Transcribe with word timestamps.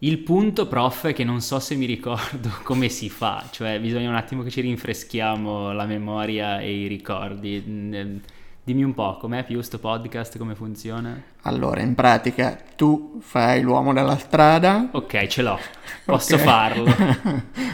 Il 0.00 0.18
punto, 0.18 0.68
prof, 0.68 1.08
è 1.08 1.12
che 1.12 1.24
non 1.24 1.40
so 1.40 1.58
se 1.58 1.74
mi 1.74 1.84
ricordo 1.84 2.50
come 2.62 2.88
si 2.88 3.10
fa, 3.10 3.48
cioè 3.50 3.80
bisogna 3.80 4.08
un 4.08 4.14
attimo 4.14 4.44
che 4.44 4.50
ci 4.50 4.60
rinfreschiamo 4.60 5.72
la 5.72 5.86
memoria 5.86 6.60
e 6.60 6.82
i 6.82 6.86
ricordi. 6.86 7.64
Mm, 7.66 8.16
dimmi 8.62 8.84
un 8.84 8.94
po', 8.94 9.16
com'è 9.16 9.42
più 9.42 9.60
sto 9.60 9.80
podcast, 9.80 10.38
come 10.38 10.54
funziona? 10.54 11.20
Allora, 11.42 11.80
in 11.80 11.96
pratica 11.96 12.56
tu 12.76 13.18
fai 13.20 13.60
l'uomo 13.60 13.92
della 13.92 14.16
strada. 14.18 14.88
Ok, 14.92 15.26
ce 15.26 15.42
l'ho, 15.42 15.58
posso 16.06 16.34
okay. 16.34 16.46
farlo. 16.46 16.86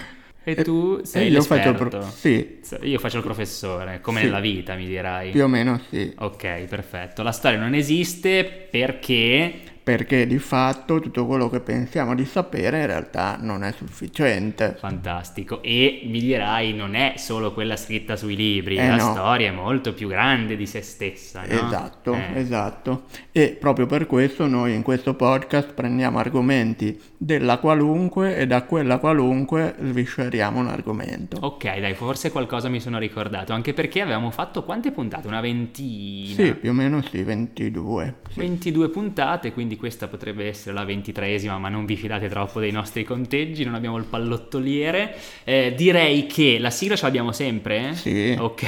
E 0.47 0.57
tu 0.57 1.01
sei 1.05 1.29
io 1.29 1.39
l'esperto. 1.39 1.73
Faccio 1.73 1.89
pro- 1.89 2.11
sì. 2.11 2.61
Io 2.83 2.99
faccio 2.99 3.17
il 3.17 3.23
professore, 3.23 4.03
come 4.03 4.19
sì. 4.19 4.27
nella 4.27 4.41
vita 4.41 4.75
mi 4.75 4.85
dirai. 4.85 5.31
Più 5.31 5.43
o 5.43 5.49
meno 5.49 5.81
sì. 5.89 6.13
Ok, 6.19 6.65
perfetto. 6.65 7.23
La 7.23 7.33
storia 7.33 7.59
non 7.59 7.73
esiste 7.73 8.45
perché 8.71 9.74
perché 9.85 10.27
di 10.27 10.39
fatto 10.39 10.98
tutto 10.98 11.27
quello 11.27 11.50
che 11.50 11.61
pensiamo 11.61 12.14
di 12.14 12.25
sapere 12.25 12.80
in 12.80 12.87
realtà 12.87 13.37
non 13.39 13.62
è 13.62 13.73
sufficiente. 13.73 14.76
Fantastico. 14.79 15.63
E 15.63 16.00
mi 16.07 16.21
dirai, 16.21 16.72
non 16.72 16.95
è 16.95 17.14
solo 17.18 17.53
quella 17.53 17.76
scritta 17.76 18.17
sui 18.17 18.35
libri, 18.35 18.79
eh 18.79 18.89
la 18.89 18.96
no. 18.96 19.12
storia 19.12 19.49
è 19.49 19.53
molto 19.53 19.93
più 19.93 20.09
grande 20.09 20.57
di 20.57 20.67
se 20.67 20.81
stessa. 20.81 21.43
No? 21.43 21.67
Esatto, 21.67 22.14
eh. 22.14 22.40
esatto. 22.40 23.03
E 23.31 23.59
proprio 23.61 23.85
per 23.85 24.07
questo 24.07 24.46
noi 24.46 24.73
in 24.73 24.81
questo 24.81 25.12
podcast 25.12 25.75
prendiamo 25.75 26.18
argomenti 26.18 26.98
della 27.18 27.59
qualunque 27.59 28.39
e 28.39 28.46
da 28.46 28.62
quella 28.62 28.98
qualunque 28.98 29.75
svisceriamo 29.79 30.61
un 30.61 30.68
argomento. 30.68 31.37
Ok, 31.40 31.79
dai, 31.79 31.95
forse 31.95 32.31
qualcosa 32.31 32.70
mi 32.70 32.81
sono 32.81 32.98
ricordato, 32.98 33.53
anche 33.53 33.75
perché 33.75 34.01
avevamo 34.01 34.31
fatto 34.31 34.62
quante 34.64 34.92
puntate? 34.92 35.27
Una 35.27 35.42
ventina? 35.42 36.34
Sì, 36.34 36.55
più 36.55 36.70
o 36.70 36.73
meno 36.73 37.03
sì, 37.03 37.23
22. 37.23 38.14
Sì. 38.31 38.41
22 38.41 38.89
puntate, 38.89 39.53
quindi 39.53 39.73
quindi 39.75 39.77
questa 39.77 40.09
potrebbe 40.09 40.47
essere 40.47 40.75
la 40.75 40.84
ventitreesima, 40.84 41.59
ma 41.59 41.69
non 41.69 41.84
vi 41.84 41.97
fidate 41.97 42.28
troppo 42.28 42.61
dei 42.61 42.70
nostri 42.70 43.05
conteggi, 43.05 43.65
non 43.65 43.75
abbiamo 43.75 43.97
il 43.97 44.05
pallottoliere. 44.05 45.15
Eh, 45.45 45.75
direi 45.77 46.27
che 46.27 46.59
la 46.59 46.71
sigla 46.71 46.97
ce 46.97 47.05
l'abbiamo 47.05 47.33
sempre? 47.33 47.95
Sì. 47.95 48.37
Ok. 48.39 48.65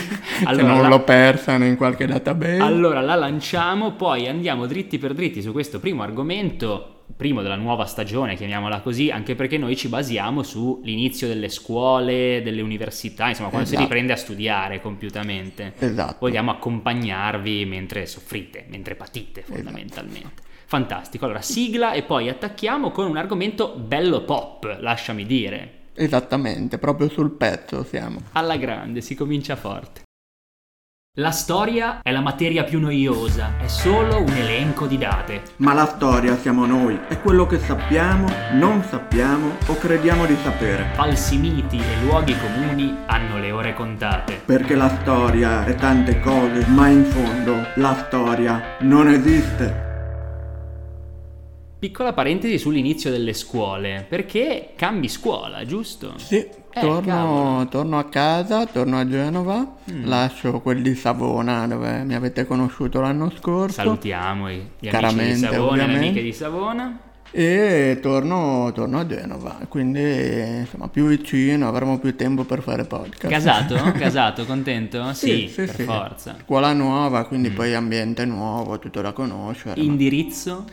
allora, 0.44 0.66
non 0.66 0.82
la... 0.82 0.88
l'ho 0.88 1.02
persa 1.02 1.54
in 1.56 1.76
qualche 1.76 2.06
database. 2.06 2.60
Allora 2.60 3.00
la 3.00 3.14
lanciamo, 3.14 3.92
poi 3.92 4.26
andiamo 4.28 4.66
dritti 4.66 4.98
per 4.98 5.14
dritti 5.14 5.42
su 5.42 5.52
questo 5.52 5.78
primo 5.78 6.02
argomento 6.02 6.90
primo 7.14 7.40
della 7.40 7.54
nuova 7.56 7.86
stagione, 7.86 8.34
chiamiamola 8.34 8.80
così, 8.80 9.10
anche 9.10 9.36
perché 9.36 9.58
noi 9.58 9.76
ci 9.76 9.88
basiamo 9.88 10.42
sull'inizio 10.42 11.28
delle 11.28 11.48
scuole, 11.48 12.42
delle 12.42 12.62
università, 12.62 13.28
insomma, 13.28 13.48
quando 13.48 13.68
esatto. 13.68 13.82
si 13.82 13.88
riprende 13.88 14.12
a 14.12 14.16
studiare 14.16 14.80
compiutamente. 14.80 15.72
Esatto. 15.78 16.16
Vogliamo 16.18 16.50
accompagnarvi 16.50 17.64
mentre 17.64 18.06
soffrite, 18.06 18.66
mentre 18.68 18.96
patite 18.96 19.40
esatto. 19.40 19.54
fondamentalmente. 19.54 20.18
Esatto. 20.18 20.45
Fantastico, 20.68 21.26
allora 21.26 21.42
sigla 21.42 21.92
e 21.92 22.02
poi 22.02 22.28
attacchiamo 22.28 22.90
con 22.90 23.06
un 23.06 23.16
argomento 23.16 23.76
bello 23.76 24.22
pop, 24.22 24.78
lasciami 24.80 25.24
dire. 25.24 25.84
Esattamente, 25.94 26.78
proprio 26.78 27.08
sul 27.08 27.30
pezzo 27.30 27.84
siamo. 27.84 28.20
Alla 28.32 28.56
grande, 28.56 29.00
si 29.00 29.14
comincia 29.14 29.54
forte. 29.54 30.02
La 31.18 31.30
storia 31.30 32.00
è 32.02 32.10
la 32.10 32.20
materia 32.20 32.64
più 32.64 32.78
noiosa, 32.78 33.56
è 33.58 33.68
solo 33.68 34.20
un 34.20 34.28
elenco 34.28 34.86
di 34.86 34.98
date. 34.98 35.40
Ma 35.58 35.72
la 35.72 35.86
storia 35.86 36.36
siamo 36.36 36.66
noi, 36.66 36.98
è 37.08 37.18
quello 37.20 37.46
che 37.46 37.58
sappiamo, 37.58 38.28
non 38.52 38.82
sappiamo 38.82 39.52
o 39.68 39.76
crediamo 39.78 40.26
di 40.26 40.36
sapere. 40.42 40.90
Falsi 40.94 41.38
miti 41.38 41.78
e 41.78 42.04
luoghi 42.04 42.36
comuni 42.36 42.94
hanno 43.06 43.38
le 43.38 43.50
ore 43.52 43.72
contate. 43.72 44.42
Perché 44.44 44.74
la 44.74 44.90
storia 45.00 45.64
è 45.64 45.76
tante 45.76 46.20
cose, 46.20 46.66
ma 46.66 46.88
in 46.88 47.04
fondo 47.04 47.66
la 47.76 47.94
storia 48.06 48.76
non 48.80 49.08
esiste. 49.08 49.85
Piccola 51.78 52.14
parentesi 52.14 52.58
sull'inizio 52.58 53.10
delle 53.10 53.34
scuole, 53.34 54.06
perché 54.08 54.70
cambi 54.76 55.08
scuola, 55.08 55.62
giusto? 55.66 56.14
Sì, 56.16 56.36
eh, 56.36 56.50
torno, 56.80 57.66
torno, 57.70 57.98
a 57.98 58.04
casa, 58.04 58.64
torno 58.64 58.98
a 58.98 59.06
Genova, 59.06 59.76
mm. 59.90 60.06
lascio 60.06 60.60
quel 60.60 60.80
di 60.80 60.94
Savona 60.94 61.66
dove 61.66 62.02
mi 62.04 62.14
avete 62.14 62.46
conosciuto 62.46 63.00
l'anno 63.00 63.30
scorso. 63.30 63.74
Salutiamo 63.74 64.48
gli 64.48 64.88
amici 64.88 65.34
di 65.34 65.34
Savona 65.34 65.82
e 65.82 65.86
le 65.86 65.96
amiche 65.96 66.22
di 66.22 66.32
Savona. 66.32 67.00
E 67.30 67.98
torno, 68.00 68.72
torno, 68.72 69.00
a 69.00 69.06
Genova, 69.06 69.58
quindi 69.68 70.00
insomma 70.60 70.88
più 70.88 71.08
vicino, 71.08 71.68
avremo 71.68 71.98
più 71.98 72.16
tempo 72.16 72.44
per 72.44 72.62
fare 72.62 72.84
podcast. 72.84 73.28
Casato? 73.28 73.74
Casato, 73.92 74.46
contento? 74.46 75.12
Sì, 75.12 75.46
sì, 75.48 75.54
per 75.66 75.74
sì. 75.74 75.82
forza. 75.82 76.36
Scuola 76.42 76.72
nuova, 76.72 77.26
quindi 77.26 77.50
mm. 77.50 77.54
poi 77.54 77.74
ambiente 77.74 78.24
nuovo, 78.24 78.78
tutto 78.78 79.02
da 79.02 79.12
conoscere. 79.12 79.78
Indirizzo? 79.78 80.64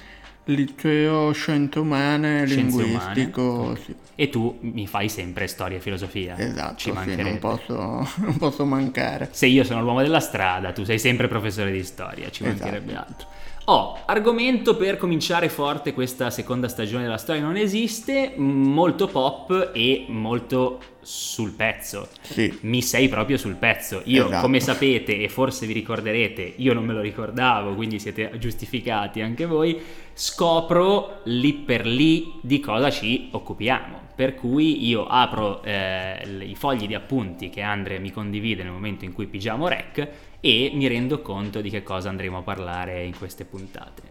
Liceo 0.45 1.31
Scienze 1.31 1.79
Umane, 1.79 2.45
Scienze 2.45 2.83
Linguistico. 2.83 3.41
Umane. 3.41 3.79
Sì. 3.79 3.95
E 4.15 4.29
tu 4.29 4.57
mi 4.61 4.85
fai 4.87 5.09
sempre 5.09 5.47
storia 5.47 5.77
e 5.77 5.79
filosofia. 5.79 6.37
Esatto, 6.37 6.75
Ci 6.77 6.93
sì, 7.03 7.15
non, 7.15 7.39
posso, 7.39 7.75
non 8.17 8.37
posso 8.37 8.65
mancare. 8.65 9.29
Se 9.31 9.45
io 9.45 9.63
sono 9.63 9.81
l'uomo 9.81 10.01
della 10.01 10.19
strada, 10.19 10.71
tu 10.71 10.83
sei 10.83 10.99
sempre 10.99 11.27
professore 11.27 11.71
di 11.71 11.83
storia, 11.83 12.29
ci 12.29 12.43
esatto. 12.43 12.59
mancherebbe 12.59 12.95
altro. 12.95 13.27
Oh, 13.65 13.97
argomento 14.05 14.75
per 14.75 14.97
cominciare 14.97 15.47
forte 15.47 15.93
questa 15.93 16.29
seconda 16.29 16.67
stagione 16.67 17.03
della 17.03 17.17
storia 17.17 17.41
non 17.41 17.55
esiste, 17.55 18.33
molto 18.35 19.07
pop 19.07 19.71
e 19.73 20.03
molto 20.09 20.79
sul 20.99 21.51
pezzo. 21.51 22.09
Sì. 22.19 22.57
Mi 22.63 22.81
sei 22.81 23.07
proprio 23.07 23.37
sul 23.37 23.55
pezzo. 23.55 24.01
Io, 24.03 24.25
esatto. 24.25 24.41
come 24.41 24.59
sapete, 24.59 25.17
e 25.17 25.29
forse 25.29 25.65
vi 25.65 25.71
ricorderete, 25.71 26.55
io 26.57 26.73
non 26.73 26.83
me 26.83 26.91
lo 26.91 26.99
ricordavo, 26.99 27.73
quindi 27.73 27.99
siete 27.99 28.31
giustificati 28.37 29.21
anche 29.21 29.45
voi, 29.45 29.81
scopro 30.13 31.21
lì 31.25 31.53
per 31.53 31.85
lì 31.85 32.33
di 32.41 32.59
cosa 32.59 32.91
ci 32.91 33.29
occupiamo. 33.31 34.02
Per 34.15 34.35
cui 34.35 34.87
io 34.87 35.07
apro 35.07 35.63
eh, 35.63 36.21
i 36.41 36.55
fogli 36.55 36.85
di 36.85 36.93
appunti 36.93 37.49
che 37.49 37.61
Andre 37.61 37.97
mi 37.97 38.11
condivide 38.11 38.61
nel 38.61 38.71
momento 38.71 39.05
in 39.05 39.13
cui 39.13 39.25
pigiamo 39.25 39.67
rec 39.67 40.07
e 40.39 40.71
mi 40.73 40.87
rendo 40.87 41.21
conto 41.21 41.61
di 41.61 41.69
che 41.69 41.81
cosa 41.81 42.09
andremo 42.09 42.39
a 42.39 42.41
parlare 42.41 43.03
in 43.03 43.17
queste 43.17 43.45
puntate. 43.45 44.01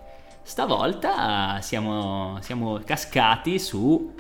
Stavolta 0.43 1.61
siamo, 1.61 2.39
siamo 2.41 2.81
cascati 2.85 3.61
su 3.61 4.13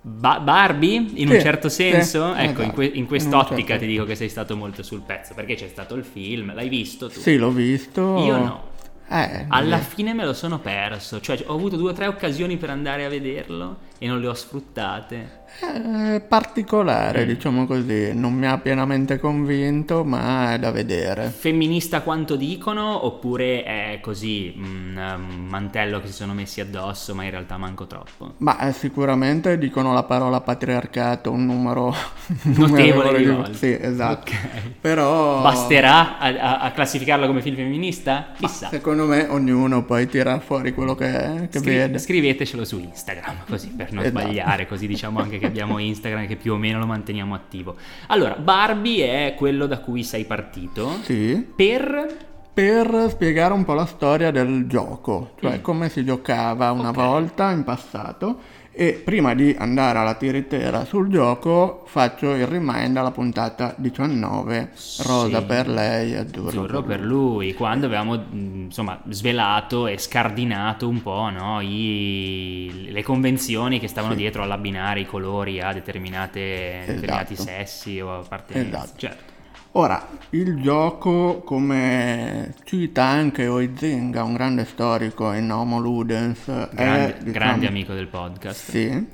ba- 0.00 0.38
Barbie 0.38 0.96
in 0.96 1.26
sì, 1.28 1.34
un 1.34 1.40
certo 1.40 1.68
senso. 1.68 2.34
Sì, 2.34 2.40
ecco, 2.40 2.62
in, 2.62 2.72
que- 2.72 2.86
in, 2.86 3.06
quest'ottica 3.06 3.70
certo. 3.70 3.84
ti 3.84 3.90
dico 3.90 4.04
che 4.04 4.14
sei 4.14 4.28
stato 4.28 4.56
molto 4.56 4.84
sul 4.84 5.00
pezzo 5.00 5.34
perché 5.34 5.54
c'è 5.54 5.68
stato 5.68 5.94
il 5.96 6.04
film, 6.04 6.54
l'hai 6.54 6.68
visto 6.68 7.08
tu? 7.08 7.18
Sì, 7.18 7.36
l'ho 7.36 7.50
visto. 7.50 8.00
Io 8.18 8.36
no. 8.38 8.66
Eh, 9.10 9.46
Alla 9.48 9.78
fine 9.78 10.12
me 10.12 10.24
lo 10.24 10.34
sono 10.34 10.58
perso, 10.58 11.20
cioè 11.20 11.42
ho 11.46 11.54
avuto 11.54 11.76
due 11.76 11.90
o 11.90 11.94
tre 11.94 12.06
occasioni 12.06 12.58
per 12.58 12.70
andare 12.70 13.04
a 13.04 13.08
vederlo 13.08 13.87
e 13.98 14.06
non 14.06 14.20
le 14.20 14.28
ho 14.28 14.34
sfruttate. 14.34 15.46
È 15.60 16.20
particolare, 16.20 17.24
mm. 17.24 17.26
diciamo 17.26 17.66
così, 17.66 18.14
non 18.14 18.34
mi 18.34 18.46
ha 18.46 18.58
pienamente 18.58 19.18
convinto, 19.18 20.04
ma 20.04 20.52
è 20.52 20.58
da 20.58 20.70
vedere. 20.70 21.28
Femminista 21.30 22.02
quanto 22.02 22.36
dicono 22.36 23.06
oppure 23.06 23.64
è 23.64 23.98
così 24.00 24.52
un 24.56 25.46
mantello 25.48 26.00
che 26.00 26.08
si 26.08 26.12
sono 26.12 26.34
messi 26.34 26.60
addosso, 26.60 27.14
ma 27.14 27.24
in 27.24 27.30
realtà 27.30 27.56
manco 27.56 27.86
troppo? 27.86 28.34
Ma 28.38 28.68
eh, 28.68 28.72
sicuramente 28.72 29.58
dicono 29.58 29.92
la 29.94 30.04
parola 30.04 30.40
patriarcato 30.42 31.32
un 31.32 31.46
numero 31.46 31.94
notevole 32.42 33.18
di 33.18 33.26
volte. 33.26 33.54
Sì, 33.54 33.76
esatto. 33.80 34.30
Okay. 34.30 34.74
Però 34.80 35.40
basterà 35.42 36.18
a, 36.18 36.26
a, 36.26 36.58
a, 36.60 36.70
classificarlo 36.72 37.26
come 37.26 37.40
film 37.40 37.56
femminista? 37.56 38.32
Chissà. 38.36 38.66
Ma 38.66 38.70
secondo 38.70 39.06
me 39.06 39.26
ognuno 39.28 39.84
poi 39.84 40.06
tira 40.06 40.38
fuori 40.38 40.72
quello 40.72 40.94
che, 40.94 41.48
che 41.50 41.58
Scri- 41.58 41.74
vede. 41.74 41.98
Scrivetecelo 41.98 42.64
su 42.64 42.78
Instagram, 42.78 43.44
così 43.48 43.68
per 43.68 43.87
non 43.94 44.04
esatto. 44.04 44.20
sbagliare, 44.20 44.66
così 44.66 44.86
diciamo 44.86 45.20
anche 45.20 45.38
che 45.38 45.46
abbiamo 45.46 45.78
Instagram 45.78 46.26
che 46.26 46.36
più 46.36 46.52
o 46.52 46.56
meno 46.56 46.78
lo 46.78 46.86
manteniamo 46.86 47.34
attivo. 47.34 47.76
Allora, 48.08 48.34
Barbie 48.36 49.26
è 49.26 49.34
quello 49.34 49.66
da 49.66 49.78
cui 49.78 50.02
sei 50.02 50.24
partito. 50.24 50.98
Sì. 51.02 51.46
Per 51.54 52.26
per 52.58 53.06
spiegare 53.10 53.54
un 53.54 53.64
po' 53.64 53.74
la 53.74 53.86
storia 53.86 54.32
del 54.32 54.66
gioco, 54.66 55.34
cioè 55.40 55.58
mm. 55.58 55.60
come 55.60 55.88
si 55.88 56.04
giocava 56.04 56.72
una 56.72 56.88
okay. 56.88 57.06
volta 57.06 57.52
in 57.52 57.62
passato 57.62 58.40
e 58.80 58.92
prima 58.92 59.34
di 59.34 59.52
andare 59.58 59.98
alla 59.98 60.14
tiritera 60.14 60.84
sul 60.84 61.08
gioco 61.08 61.82
faccio 61.86 62.32
il 62.36 62.46
remind 62.46 62.96
alla 62.96 63.10
puntata 63.10 63.74
19, 63.76 64.70
rosa 65.02 65.42
per 65.42 65.68
lei, 65.68 66.14
azzurro, 66.14 66.48
azzurro 66.48 66.82
per, 66.84 67.00
lui. 67.00 67.46
lui. 67.46 67.54
quando 67.54 67.86
avevamo 67.86 68.14
insomma 68.30 69.02
svelato 69.08 69.88
e 69.88 69.98
scardinato 69.98 70.88
un 70.88 71.02
po' 71.02 71.28
no, 71.28 71.60
i, 71.60 72.86
le 72.92 73.02
convenzioni 73.02 73.80
che 73.80 73.88
stavano 73.88 74.12
sì. 74.12 74.20
dietro 74.20 74.44
all'abbinare 74.44 75.00
i 75.00 75.06
colori 75.06 75.60
a 75.60 75.72
determinate, 75.72 76.82
esatto. 76.82 76.92
determinati 76.92 77.34
sessi 77.34 77.98
o 77.98 78.20
appartenenze. 78.20 78.76
Esatto. 78.76 78.92
Certo. 78.96 79.27
Ora, 79.72 80.08
il 80.30 80.60
gioco, 80.62 81.42
come 81.44 82.54
cita 82.64 83.04
anche 83.04 83.46
Oizinga, 83.46 84.22
un 84.22 84.32
grande 84.32 84.64
storico 84.64 85.32
in 85.32 85.50
Homo 85.52 85.78
Ludens, 85.78 86.46
grande, 86.46 86.72
è, 86.74 87.18
diciamo, 87.18 87.32
grande 87.32 87.66
amico 87.66 87.92
del 87.92 88.06
podcast. 88.06 88.70
Sì, 88.70 89.06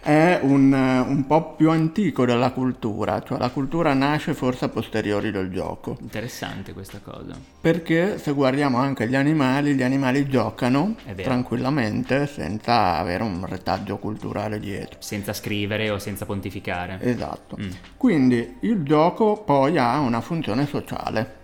è 0.00 0.38
un, 0.42 0.72
un, 0.72 1.26
po' 1.26 1.54
più 1.54 1.70
antico 1.70 2.24
della 2.24 2.50
cultura, 2.50 3.22
cioè 3.22 3.38
la 3.38 3.50
cultura 3.50 3.92
nasce 3.94 4.34
forse 4.34 4.66
a 4.66 4.68
posteriori 4.68 5.30
del 5.30 5.50
gioco. 5.50 5.96
Interessante 6.00 6.72
questa 6.72 7.00
cosa. 7.02 7.38
Perché 7.60 8.18
se 8.18 8.32
guardiamo 8.32 8.78
anche 8.78 9.08
gli 9.08 9.16
animali, 9.16 9.74
gli 9.74 9.82
animali 9.82 10.28
giocano 10.28 10.96
tranquillamente 11.16 12.26
senza 12.26 12.96
avere 12.96 13.22
un 13.22 13.44
retaggio 13.44 13.98
culturale 13.98 14.60
dietro. 14.60 14.98
Senza 15.00 15.32
scrivere 15.32 15.90
o 15.90 15.98
senza 15.98 16.24
pontificare. 16.26 16.98
Esatto. 17.00 17.56
Mm. 17.60 17.70
Quindi 17.96 18.56
il 18.60 18.82
gioco 18.82 19.42
poi 19.44 19.77
ha 19.78 19.98
una 20.00 20.20
funzione 20.20 20.66
sociale 20.66 21.36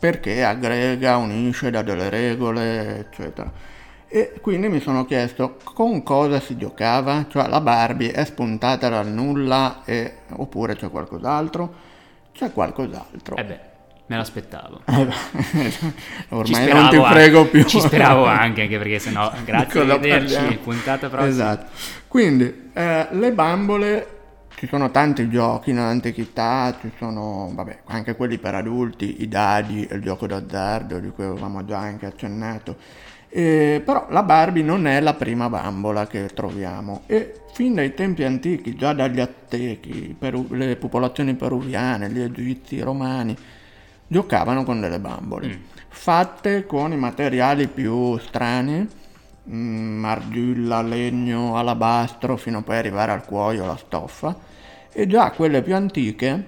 perché 0.00 0.42
aggrega, 0.42 1.18
unisce, 1.18 1.70
dà 1.70 1.82
delle 1.82 2.08
regole, 2.08 3.00
eccetera. 3.00 3.52
E 4.08 4.32
quindi 4.40 4.68
mi 4.68 4.80
sono 4.80 5.04
chiesto 5.04 5.58
con 5.62 6.02
cosa 6.02 6.40
si 6.40 6.56
giocava, 6.56 7.26
cioè 7.28 7.46
la 7.48 7.60
Barbie 7.60 8.10
è 8.10 8.24
spuntata 8.24 8.88
dal 8.88 9.06
nulla 9.06 9.82
e... 9.84 10.14
oppure 10.36 10.74
c'è 10.74 10.90
qualcos'altro? 10.90 11.74
C'è 12.32 12.50
qualcos'altro. 12.50 13.36
Eh 13.36 13.44
beh, 13.44 13.60
me 14.06 14.16
l'aspettavo. 14.16 14.80
Ormai 16.30 16.72
non 16.72 16.88
ti 16.88 16.98
prego 16.98 17.40
anche, 17.40 17.50
più. 17.50 17.64
Ci 17.64 17.80
speravo 17.80 18.24
anche, 18.24 18.62
anche 18.62 18.78
perché 18.78 18.98
sennò 18.98 19.30
grazie 19.44 19.80
a 19.82 19.84
vederci, 19.84 20.58
puntata 20.62 21.08
prossima. 21.08 21.28
Esatto. 21.28 21.70
Quindi, 22.08 22.70
eh, 22.72 23.06
le 23.10 23.32
bambole 23.32 24.19
ci 24.60 24.66
sono 24.66 24.90
tanti 24.90 25.30
giochi 25.30 25.72
nell'antichità, 25.72 26.76
ci 26.82 26.92
sono 26.98 27.50
vabbè, 27.54 27.78
anche 27.86 28.14
quelli 28.14 28.36
per 28.36 28.54
adulti, 28.56 29.22
i 29.22 29.26
dadi, 29.26 29.88
il 29.90 30.02
gioco 30.02 30.26
d'azzardo 30.26 30.98
di 30.98 31.08
cui 31.08 31.24
avevamo 31.24 31.64
già 31.64 31.78
anche 31.78 32.04
accennato. 32.04 32.76
Eh, 33.30 33.80
però 33.82 34.08
la 34.10 34.22
Barbie 34.22 34.62
non 34.62 34.86
è 34.86 35.00
la 35.00 35.14
prima 35.14 35.48
bambola 35.48 36.06
che 36.06 36.26
troviamo 36.34 37.04
e 37.06 37.40
fin 37.54 37.72
dai 37.72 37.94
tempi 37.94 38.22
antichi, 38.22 38.74
già 38.76 38.92
dagli 38.92 39.18
Aztechi, 39.18 40.14
Peru, 40.18 40.48
le 40.50 40.76
popolazioni 40.76 41.32
peruviane, 41.36 42.10
gli 42.10 42.20
egizi, 42.20 42.74
i 42.74 42.82
romani, 42.82 43.34
giocavano 44.06 44.64
con 44.64 44.78
delle 44.78 45.00
bambole, 45.00 45.46
mm. 45.46 45.60
fatte 45.88 46.66
con 46.66 46.92
i 46.92 46.98
materiali 46.98 47.66
più 47.66 48.18
strani, 48.18 48.86
mh, 49.44 49.56
mm, 49.56 50.04
argilla, 50.04 50.82
legno, 50.82 51.56
alabastro, 51.56 52.36
fino 52.36 52.62
poi 52.62 52.76
arrivare 52.76 53.12
al 53.12 53.24
cuoio, 53.24 53.64
la 53.64 53.78
stoffa, 53.78 54.48
e 54.92 55.06
già 55.06 55.30
quelle 55.30 55.62
più 55.62 55.74
antiche, 55.74 56.44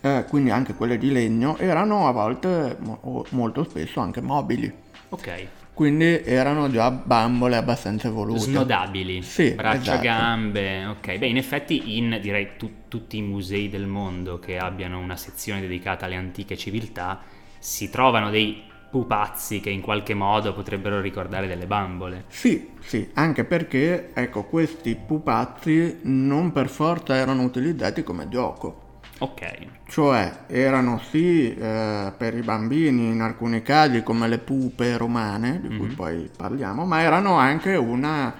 eh, 0.00 0.24
quindi 0.28 0.50
anche 0.50 0.74
quelle 0.74 0.98
di 0.98 1.10
legno, 1.10 1.56
erano 1.58 2.06
a 2.08 2.12
volte, 2.12 2.76
mo- 2.78 3.24
molto 3.30 3.64
spesso, 3.64 4.00
anche 4.00 4.20
mobili. 4.20 4.72
Ok 5.10 5.48
quindi 5.76 6.22
erano 6.24 6.70
già 6.70 6.90
bambole 6.90 7.54
abbastanza 7.54 8.08
evolute. 8.08 8.38
Snodabili, 8.38 9.20
sì, 9.20 9.50
braccia, 9.50 9.78
esatto. 9.80 10.00
gambe, 10.00 10.86
ok. 10.86 11.18
Beh, 11.18 11.26
in 11.26 11.36
effetti 11.36 11.98
in 11.98 12.18
direi 12.22 12.56
tu, 12.56 12.88
tutti 12.88 13.18
i 13.18 13.20
musei 13.20 13.68
del 13.68 13.84
mondo 13.84 14.38
che 14.38 14.56
abbiano 14.56 14.98
una 14.98 15.16
sezione 15.16 15.60
dedicata 15.60 16.06
alle 16.06 16.14
antiche 16.14 16.56
civiltà 16.56 17.20
si 17.58 17.90
trovano 17.90 18.30
dei 18.30 18.62
pupazzi 18.96 19.60
che 19.60 19.68
in 19.68 19.82
qualche 19.82 20.14
modo 20.14 20.54
potrebbero 20.54 21.02
ricordare 21.02 21.46
delle 21.46 21.66
bambole. 21.66 22.24
Sì, 22.28 22.70
sì, 22.80 23.10
anche 23.12 23.44
perché 23.44 24.14
ecco, 24.14 24.44
questi 24.44 24.96
pupazzi 24.96 25.98
non 26.04 26.50
per 26.50 26.70
forza 26.70 27.14
erano 27.14 27.42
utilizzati 27.42 28.02
come 28.02 28.26
gioco. 28.30 28.84
Ok. 29.18 29.66
Cioè 29.86 30.44
erano 30.46 30.98
sì 31.10 31.54
eh, 31.54 32.10
per 32.16 32.36
i 32.36 32.40
bambini 32.40 33.08
in 33.08 33.20
alcuni 33.20 33.60
casi 33.60 34.02
come 34.02 34.28
le 34.28 34.38
pupe 34.38 34.96
romane, 34.96 35.60
di 35.60 35.68
cui 35.68 35.88
mm-hmm. 35.88 35.94
poi 35.94 36.30
parliamo, 36.34 36.86
ma 36.86 37.02
erano 37.02 37.34
anche 37.34 37.76
un 37.76 38.32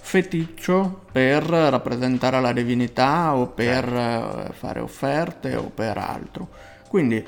feticcio 0.00 1.02
per 1.12 1.42
rappresentare 1.42 2.40
la 2.40 2.52
divinità 2.52 3.36
o 3.36 3.48
per 3.48 3.84
certo. 3.84 4.52
fare 4.54 4.80
offerte 4.80 5.54
o 5.54 5.64
per 5.64 5.98
altro. 5.98 6.48
Quindi 6.88 7.22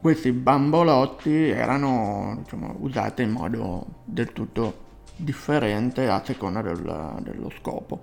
questi 0.00 0.32
bambolotti 0.32 1.48
erano 1.48 2.38
diciamo, 2.42 2.76
usati 2.80 3.22
in 3.22 3.30
modo 3.30 3.86
del 4.04 4.32
tutto 4.32 4.86
differente 5.16 6.08
a 6.08 6.22
seconda 6.24 6.62
del, 6.62 7.16
dello 7.20 7.50
scopo. 7.58 8.02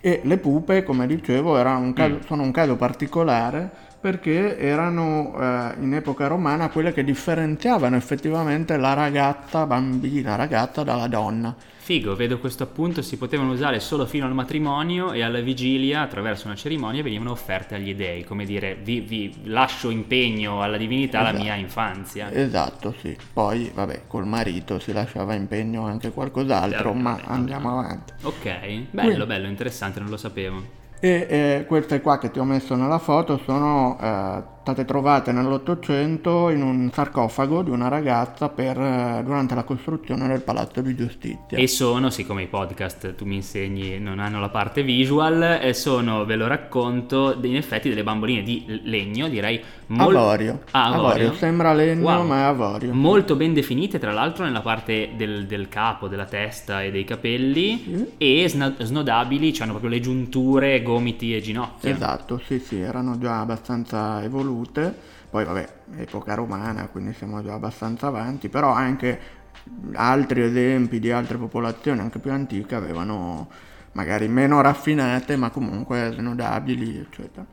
E 0.00 0.20
le 0.24 0.38
pupe, 0.38 0.82
come 0.82 1.06
dicevo, 1.06 1.56
un 1.76 1.92
caso, 1.92 2.14
mm. 2.16 2.20
sono 2.26 2.42
un 2.42 2.50
caso 2.50 2.76
particolare 2.76 3.90
perché 4.02 4.58
erano 4.58 5.32
eh, 5.38 5.74
in 5.80 5.94
epoca 5.94 6.26
romana 6.26 6.70
quelle 6.70 6.92
che 6.92 7.04
differenziavano 7.04 7.94
effettivamente 7.94 8.76
la 8.76 8.94
ragazza, 8.94 9.64
bambina, 9.64 10.34
ragazza 10.34 10.82
dalla 10.82 11.06
donna. 11.06 11.54
Figo, 11.76 12.16
vedo 12.16 12.40
questo 12.40 12.64
appunto, 12.64 13.00
si 13.00 13.16
potevano 13.16 13.52
usare 13.52 13.78
solo 13.78 14.04
fino 14.04 14.26
al 14.26 14.34
matrimonio 14.34 15.12
e 15.12 15.22
alla 15.22 15.40
vigilia, 15.40 16.00
attraverso 16.00 16.46
una 16.46 16.56
cerimonia, 16.56 17.00
venivano 17.02 17.30
offerte 17.30 17.76
agli 17.76 17.94
dei, 17.94 18.24
come 18.24 18.44
dire, 18.44 18.74
vi, 18.74 19.00
vi 19.00 19.42
lascio 19.44 19.88
impegno 19.90 20.62
alla 20.62 20.76
divinità 20.76 21.20
esatto. 21.20 21.36
la 21.36 21.42
mia 21.42 21.54
infanzia. 21.54 22.32
Esatto, 22.32 22.92
sì. 22.98 23.16
Poi, 23.32 23.70
vabbè, 23.72 24.02
col 24.08 24.26
marito 24.26 24.80
si 24.80 24.92
lasciava 24.92 25.34
impegno 25.34 25.86
anche 25.86 26.10
qualcos'altro, 26.10 26.90
certo, 26.90 26.92
ma 26.92 27.20
andiamo 27.24 27.78
avanti. 27.78 28.12
Ok, 28.22 28.44
bello, 28.90 29.08
Quindi, 29.08 29.26
bello, 29.26 29.46
interessante, 29.46 30.00
non 30.00 30.08
lo 30.08 30.16
sapevo. 30.16 30.80
E 31.04 31.26
eh, 31.28 31.64
queste 31.66 32.00
qua 32.00 32.16
che 32.18 32.30
ti 32.30 32.38
ho 32.38 32.44
messo 32.44 32.76
nella 32.76 33.00
foto 33.00 33.36
sono 33.38 33.98
eh, 34.00 34.40
state 34.62 34.84
trovate 34.84 35.32
nell'Ottocento 35.32 36.48
in 36.48 36.62
un 36.62 36.88
sarcofago 36.92 37.62
di 37.62 37.70
una 37.70 37.88
ragazza 37.88 38.48
per, 38.48 38.78
eh, 38.78 39.20
durante 39.24 39.56
la 39.56 39.64
costruzione 39.64 40.28
del 40.28 40.40
Palazzo 40.42 40.80
di 40.80 40.94
Giustizia. 40.94 41.58
E 41.58 41.66
sono, 41.66 42.10
siccome 42.10 42.42
i 42.42 42.46
podcast 42.46 43.16
tu 43.16 43.24
mi 43.24 43.34
insegni 43.34 43.98
non 43.98 44.20
hanno 44.20 44.38
la 44.38 44.50
parte 44.50 44.84
visual, 44.84 45.58
e 45.60 45.74
sono, 45.74 46.24
ve 46.24 46.36
lo 46.36 46.46
racconto, 46.46 47.36
in 47.42 47.56
effetti 47.56 47.88
delle 47.88 48.04
bamboline 48.04 48.42
di 48.42 48.80
legno, 48.84 49.28
direi... 49.28 49.60
Mol... 49.86 50.14
Avorio. 50.14 50.60
Ah, 50.70 50.86
avorio. 50.86 51.06
avorio. 51.08 51.34
Sembra 51.34 51.72
legno 51.74 52.04
wow. 52.04 52.24
ma 52.24 52.38
è 52.38 52.42
avorio. 52.42 52.94
Molto 52.94 53.34
ben 53.34 53.52
definite 53.52 53.98
tra 53.98 54.12
l'altro 54.12 54.44
nella 54.44 54.60
parte 54.60 55.10
del, 55.16 55.46
del 55.46 55.68
capo, 55.68 56.06
della 56.06 56.24
testa 56.24 56.82
e 56.82 56.90
dei 56.90 57.04
capelli 57.04 57.82
sì. 57.82 58.06
e 58.16 58.48
sna- 58.48 58.74
snodabili, 58.78 59.52
cioè 59.52 59.64
hanno 59.64 59.72
proprio 59.72 59.90
le 59.90 60.00
giunture, 60.00 60.82
gomiti 60.82 61.34
e 61.34 61.40
ginocchia. 61.40 61.90
Esatto, 61.90 62.40
sì 62.46 62.60
sì, 62.60 62.78
erano 62.78 63.18
già 63.18 63.40
abbastanza 63.40 64.22
evolute 64.22 64.50
evolute, 64.52 64.94
poi 65.30 65.44
vabbè, 65.44 65.68
epoca 65.96 66.34
romana, 66.34 66.86
quindi 66.86 67.12
siamo 67.14 67.42
già 67.42 67.54
abbastanza 67.54 68.06
avanti, 68.08 68.48
però 68.48 68.70
anche 68.70 69.40
altri 69.94 70.42
esempi 70.42 70.98
di 71.00 71.10
altre 71.10 71.38
popolazioni 71.38 72.00
anche 72.00 72.18
più 72.18 72.30
antiche 72.30 72.74
avevano 72.74 73.48
magari 73.92 74.28
meno 74.28 74.60
raffinate, 74.60 75.36
ma 75.36 75.50
comunque 75.50 76.12
snodabili, 76.14 76.98
eccetera. 76.98 77.44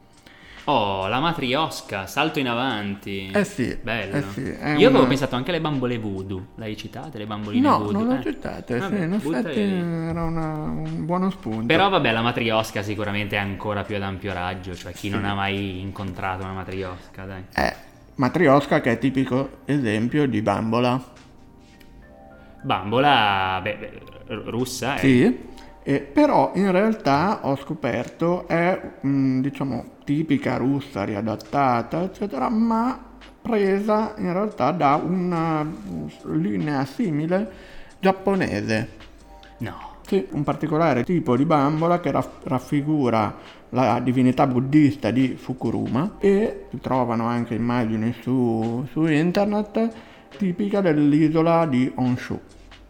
Oh, 0.65 1.07
la 1.07 1.19
matriosca, 1.19 2.05
salto 2.05 2.39
in 2.39 2.47
avanti. 2.47 3.31
Eh 3.33 3.43
sì. 3.43 3.77
Bello. 3.81 4.15
Eh 4.15 4.23
sì, 4.33 4.41
Io 4.77 4.89
avevo 4.89 5.07
pensato 5.07 5.35
anche 5.35 5.49
alle 5.49 5.61
bambole 5.61 5.97
voodoo. 5.97 6.47
L'hai 6.55 6.77
citate 6.77 7.17
le 7.17 7.25
bamboline 7.25 7.67
no, 7.67 7.77
voodoo? 7.79 7.91
No, 7.91 7.99
non 7.99 8.07
le 8.07 8.13
ho 8.15 8.19
eh? 8.19 8.23
citate. 8.23 8.77
Vabbè, 8.77 8.95
sì, 8.97 9.03
in 9.03 9.13
effetti 9.13 9.59
era 9.59 10.23
una, 10.23 10.51
un 10.51 11.05
buono 11.05 11.29
spunto. 11.29 11.65
Però 11.65 11.89
vabbè, 11.89 12.11
la 12.11 12.21
matriosca 12.21 12.83
sicuramente 12.83 13.35
è 13.35 13.39
ancora 13.39 13.83
più 13.83 13.95
ad 13.95 14.03
ampio 14.03 14.33
raggio. 14.33 14.75
Cioè, 14.75 14.91
chi 14.91 15.07
sì. 15.07 15.09
non 15.09 15.25
ha 15.25 15.33
mai 15.33 15.79
incontrato 15.79 16.43
una 16.43 16.53
matriosca, 16.53 17.25
dai. 17.25 17.43
Eh, 17.55 17.75
matriosca 18.15 18.81
che 18.81 18.91
è 18.91 18.97
tipico 18.99 19.59
esempio 19.65 20.27
di 20.27 20.41
bambola. 20.41 21.01
Bambola, 22.61 23.59
beh, 23.63 23.77
beh 23.77 23.91
russa, 24.45 24.95
eh. 24.95 24.99
Sì. 24.99 25.47
Eh, 25.89 26.01
però 26.01 26.51
in 26.53 26.71
realtà 26.71 27.39
ho 27.47 27.55
scoperto 27.55 28.47
è 28.47 28.79
mh, 29.01 29.39
diciamo 29.39 29.85
tipica 30.03 30.55
russa 30.55 31.03
riadattata 31.03 32.03
eccetera 32.03 32.47
ma 32.47 32.95
presa 33.41 34.13
in 34.17 34.31
realtà 34.31 34.69
da 34.69 35.01
una 35.03 35.65
linea 36.25 36.85
simile 36.85 37.51
giapponese. 37.99 38.89
No. 39.57 39.97
Sì, 40.05 40.27
un 40.29 40.43
particolare 40.43 41.03
tipo 41.03 41.35
di 41.35 41.45
bambola 41.45 41.99
che 41.99 42.11
raff- 42.11 42.45
raffigura 42.45 43.35
la 43.69 43.99
divinità 43.99 44.45
buddista 44.45 45.09
di 45.09 45.29
Fukuruma 45.29 46.17
e 46.19 46.65
si 46.69 46.79
trovano 46.79 47.25
anche 47.25 47.55
immagini 47.55 48.13
su, 48.21 48.85
su 48.91 49.07
internet 49.07 49.89
tipica 50.37 50.81
dell'isola 50.81 51.65
di 51.65 51.91
Honshu 51.95 52.39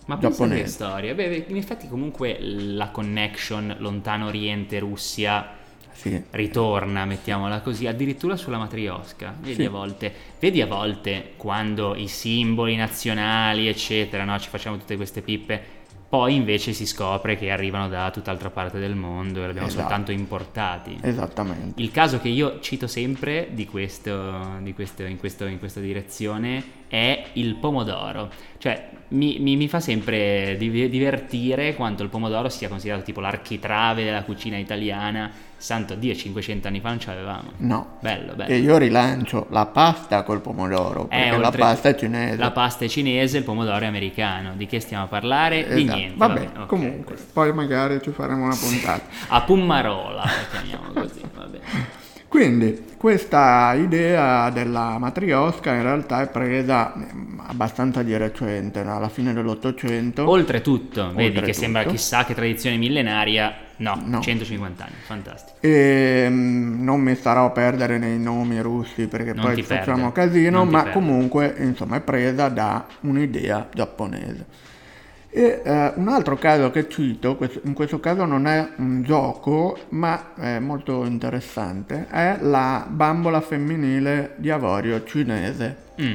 ma 0.10 0.18
pensa 0.18 0.48
che 0.48 0.66
storia. 0.66 1.14
Beh, 1.14 1.46
in 1.48 1.56
effetti 1.56 1.88
comunque 1.88 2.38
la 2.40 2.90
connection 2.90 3.76
lontano 3.78 4.26
oriente 4.26 4.80
Russia 4.80 5.56
sì. 5.92 6.20
ritorna, 6.32 7.06
mettiamola 7.06 7.62
così, 7.62 7.86
addirittura 7.86 8.36
sulla 8.36 8.58
matriosca. 8.58 9.36
Vedi, 9.40 9.54
sì. 9.54 9.66
a 9.66 9.70
volte, 9.70 10.12
vedi 10.40 10.62
a 10.62 10.66
volte 10.66 11.34
quando 11.38 11.94
i 11.94 12.08
simboli 12.08 12.76
nazionali, 12.76 13.68
eccetera, 13.68 14.24
no? 14.24 14.40
ci 14.40 14.50
facciamo 14.50 14.78
tutte 14.78 14.96
queste 14.96 15.22
pippe, 15.22 15.64
poi 16.10 16.34
invece 16.34 16.74
si 16.74 16.88
scopre 16.88 17.38
che 17.38 17.52
arrivano 17.52 17.88
da 17.88 18.10
tutt'altra 18.10 18.50
parte 18.50 18.80
del 18.80 18.96
mondo 18.96 19.42
e 19.42 19.44
li 19.44 19.50
abbiamo 19.50 19.68
esatto. 19.68 19.82
soltanto 19.82 20.12
importati. 20.12 20.98
Esattamente. 21.00 21.80
Il 21.80 21.92
caso 21.92 22.20
che 22.20 22.30
io 22.30 22.60
cito 22.62 22.88
sempre 22.88 23.50
di 23.52 23.68
questo, 23.68 24.58
di 24.62 24.74
questo, 24.74 25.04
in, 25.04 25.20
questo, 25.20 25.46
in 25.46 25.60
questa 25.60 25.80
direzione 25.80 26.64
è 26.88 27.28
il 27.34 27.54
pomodoro. 27.58 28.32
Cioè, 28.58 28.90
mi, 29.10 29.38
mi, 29.40 29.56
mi, 29.56 29.68
fa 29.68 29.80
sempre 29.80 30.58
divertire 30.58 31.76
quanto 31.76 32.02
il 32.02 32.10
pomodoro 32.10 32.50
sia 32.50 32.70
considerato 32.70 33.04
tipo 33.04 33.20
l'architrave 33.20 34.04
della 34.04 34.24
cucina 34.24 34.58
italiana 34.58 35.32
Santo 35.60 35.96
Dio, 35.96 36.16
500 36.16 36.68
anni 36.70 36.80
fa 36.80 36.90
non 36.90 37.00
ce 37.00 37.10
l'avevamo. 37.10 37.52
No. 37.58 37.98
Bello, 38.00 38.34
bello. 38.34 38.50
E 38.50 38.58
io 38.58 38.78
rilancio 38.78 39.48
la 39.50 39.66
pasta 39.66 40.24
col 40.24 40.40
pomodoro, 40.40 41.04
eh, 41.12 41.18
perché 41.18 41.38
la 41.38 41.52
pasta 41.52 41.90
è 41.90 41.96
cinese. 41.96 42.38
La 42.38 42.52
pasta 42.52 42.86
è 42.86 42.88
cinese, 42.88 43.38
il 43.38 43.44
pomodoro 43.44 43.80
è 43.80 43.86
americano. 43.86 44.54
Di 44.56 44.66
che 44.66 44.80
stiamo 44.80 45.04
a 45.04 45.08
parlare? 45.08 45.66
Esatto. 45.66 45.76
Di 45.76 45.84
niente. 45.84 46.16
Vabbè, 46.18 46.34
vabbè. 46.34 46.54
Okay, 46.54 46.66
comunque, 46.66 47.14
questo. 47.16 47.30
poi 47.34 47.54
magari 47.54 48.02
ci 48.02 48.12
faremo 48.12 48.46
una 48.46 48.56
puntata. 48.56 49.04
a 49.28 49.42
Pummarola, 49.42 50.24
la 50.24 50.60
chiamiamo 50.62 50.94
così, 50.96 51.22
va 51.36 51.44
bene. 51.44 51.99
Quindi 52.30 52.86
questa 52.96 53.74
idea 53.74 54.52
della 54.52 55.00
matriosca 55.00 55.74
in 55.74 55.82
realtà 55.82 56.22
è 56.22 56.28
presa 56.28 56.94
mm, 56.96 57.40
abbastanza 57.48 58.04
di 58.04 58.16
recente, 58.16 58.82
alla 58.82 59.10
fine 59.10 59.34
dell'Ottocento. 59.34 60.30
Oltretutto, 60.30 61.06
Oltretutto. 61.06 61.14
vedi 61.16 61.42
che 61.42 61.54
sembra 61.54 61.84
chissà 61.86 62.26
che 62.26 62.36
tradizione 62.36 62.78
millenaria, 62.78 63.56
no, 63.78 64.00
no. 64.06 64.22
150 64.22 64.84
anni, 64.84 64.94
fantastico. 65.06 65.58
E 65.60 66.28
mm, 66.30 66.84
non 66.84 67.02
mi 67.02 67.16
starò 67.16 67.46
a 67.46 67.50
perdere 67.50 67.98
nei 67.98 68.20
nomi 68.20 68.62
russi 68.62 69.08
perché 69.08 69.34
non 69.34 69.46
poi 69.46 69.64
facciamo 69.64 70.12
casino, 70.12 70.66
ma 70.66 70.92
comunque 70.92 71.56
insomma 71.58 71.96
è 71.96 72.02
presa 72.02 72.48
da 72.48 72.86
un'idea 73.02 73.70
giapponese. 73.74 74.68
E 75.32 75.62
eh, 75.64 75.94
un 75.96 76.08
altro 76.08 76.36
caso 76.38 76.72
che 76.72 76.90
cito, 76.90 77.38
in 77.64 77.74
questo 77.74 78.00
caso 78.00 78.26
non 78.26 78.48
è 78.48 78.68
un 78.78 79.04
gioco, 79.04 79.78
ma 79.90 80.34
è 80.36 80.58
molto 80.60 81.06
interessante, 81.06 82.08
è 82.10 82.38
la 82.42 82.86
bambola 82.90 83.40
femminile 83.40 84.34
di 84.38 84.50
avorio 84.50 85.04
cinese. 85.04 85.76
Mm. 86.02 86.14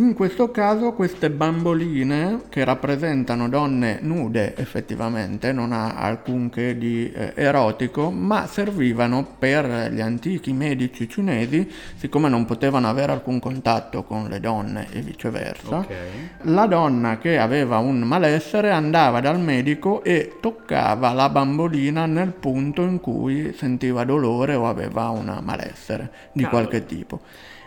In 0.00 0.14
questo 0.14 0.52
caso 0.52 0.92
queste 0.92 1.28
bamboline 1.28 2.42
che 2.50 2.62
rappresentano 2.62 3.48
donne 3.48 3.98
nude 4.00 4.54
effettivamente, 4.54 5.50
non 5.50 5.72
ha 5.72 5.96
alcun 5.96 6.50
che 6.50 6.78
di 6.78 7.10
eh, 7.10 7.32
erotico, 7.34 8.12
ma 8.12 8.46
servivano 8.46 9.26
per 9.36 9.90
gli 9.90 10.00
antichi 10.00 10.52
medici 10.52 11.08
cinesi, 11.08 11.68
siccome 11.96 12.28
non 12.28 12.44
potevano 12.44 12.88
avere 12.88 13.10
alcun 13.10 13.40
contatto 13.40 14.04
con 14.04 14.28
le 14.28 14.38
donne 14.38 14.86
e 14.92 15.00
viceversa, 15.00 15.78
okay. 15.78 15.96
la 16.42 16.66
donna 16.66 17.18
che 17.18 17.36
aveva 17.36 17.78
un 17.78 17.98
malessere 18.02 18.70
andava 18.70 19.18
dal 19.18 19.40
medico 19.40 20.04
e 20.04 20.36
toccava 20.40 21.12
la 21.12 21.28
bambolina 21.28 22.06
nel 22.06 22.30
punto 22.30 22.82
in 22.82 23.00
cui 23.00 23.52
sentiva 23.52 24.04
dolore 24.04 24.54
o 24.54 24.68
aveva 24.68 25.08
un 25.08 25.40
malessere 25.42 26.08
di 26.30 26.44
Cavolo. 26.44 26.68
qualche 26.68 26.86
tipo. 26.86 27.20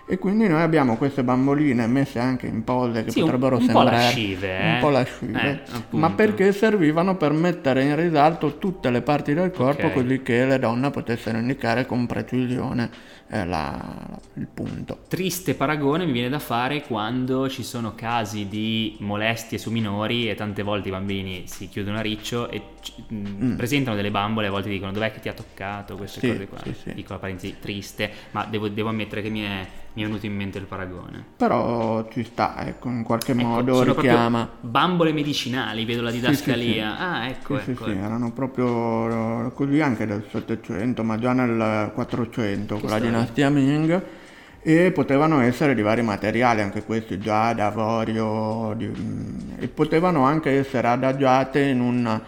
E 0.06 0.18
quindi 0.18 0.48
noi 0.48 0.62
abbiamo 0.62 0.98
queste 0.98 1.24
bamboline 1.24 1.88
messe 1.88 2.20
anche 2.20 2.48
in 2.48 2.64
pose 2.64 3.04
che 3.04 3.12
sì, 3.12 3.22
potrebbero 3.22 3.56
un, 3.56 3.62
un 3.62 3.68
sembrare 3.68 3.90
po 3.90 3.96
lascive, 3.96 4.60
eh? 4.60 4.74
un 4.74 4.80
po' 4.80 4.90
lascive, 4.90 5.64
eh, 5.66 5.82
ma 5.92 6.12
perché 6.12 6.52
servivano 6.52 7.16
per 7.16 7.32
mettere 7.32 7.84
in 7.84 7.96
risalto 7.96 8.58
tutte 8.58 8.90
le 8.90 9.02
parti 9.02 9.34
del 9.34 9.52
corpo 9.52 9.86
okay. 9.86 10.04
così 10.04 10.22
che 10.22 10.46
le 10.46 10.60
donne 10.60 10.90
potessero 10.90 11.38
indicare 11.38 11.86
con 11.86 12.06
precisione 12.08 12.90
eh, 13.30 13.46
la, 13.46 14.20
il 14.34 14.48
punto. 14.54 15.00
Triste 15.08 15.56
paragone 15.56 16.06
mi 16.06 16.12
viene 16.12 16.28
da 16.28 16.40
fare 16.40 16.82
quando 16.82 17.48
ci 17.48 17.64
sono 17.64 17.96
casi 17.96 18.48
di 18.48 18.98
molestie 19.00 19.58
su 19.58 19.72
minori 19.72 20.30
e 20.30 20.36
tante 20.36 20.64
volte 20.64 20.90
i 20.90 20.92
bambini 20.92 21.44
si 21.46 21.70
chiudono 21.70 21.98
a 21.98 22.02
riccio 22.02 22.50
e 22.50 22.62
mm, 23.14 23.44
mm. 23.44 23.56
presentano 23.56 23.96
delle 23.96 24.12
bambole 24.12 24.48
e 24.48 24.50
a 24.50 24.52
volte 24.52 24.68
dicono 24.68 24.92
dov'è 24.92 25.14
che 25.14 25.22
ti 25.22 25.30
ha 25.30 25.34
toccato, 25.34 25.96
queste 25.96 26.20
sì, 26.20 26.28
cose 26.28 26.48
qua. 26.48 26.60
Sì, 26.62 26.74
sì. 26.74 26.94
Dico 26.94 27.14
la 27.14 27.20
parentesi 27.20 27.56
triste, 27.60 28.12
ma 28.32 28.46
devo, 28.46 28.68
devo 28.68 28.90
ammettere 28.90 29.22
che 29.22 29.30
mi 29.30 29.42
è 29.42 29.66
mi 29.94 30.04
è 30.04 30.06
venuto 30.06 30.26
in 30.26 30.36
mente 30.36 30.58
il 30.58 30.66
paragone. 30.66 31.24
Però 31.36 32.08
ci 32.10 32.24
sta, 32.24 32.66
ecco, 32.66 32.88
in 32.88 33.04
qualche 33.04 33.34
ecco, 33.34 33.42
modo 33.42 33.84
richiama. 33.84 34.50
Bambole 34.62 35.12
medicinali, 35.12 35.84
vedo 35.86 36.02
la 36.02 36.12
didascalia. 36.12 36.56
Sì, 36.56 36.64
sì, 36.64 36.74
sì. 36.74 36.80
Ah, 36.80 37.28
ecco, 37.28 37.60
sì, 37.60 37.72
ecco. 37.72 37.84
Sì, 37.84 37.92
ecco. 37.92 38.06
erano 38.06 38.32
proprio 38.32 39.52
così 39.52 39.82
anche 39.82 40.06
del 40.06 40.26
700, 40.30 41.04
ma 41.04 41.18
già 41.18 41.34
nel 41.34 41.92
400 41.94 42.78
con 42.78 42.90
la 42.90 43.00
dinastia 43.00 43.50
Ming 43.50 44.04
e 44.64 44.92
potevano 44.92 45.42
essere 45.42 45.74
di 45.74 45.82
vari 45.82 46.04
materiali, 46.04 46.62
anche 46.62 46.84
questi 46.84 47.20
giada, 47.20 47.66
avorio, 47.66 48.74
di, 48.78 48.92
e 49.58 49.68
potevano 49.68 50.24
anche 50.24 50.52
essere 50.52 50.88
adagiate 50.88 51.62
in 51.62 51.82
un 51.82 52.22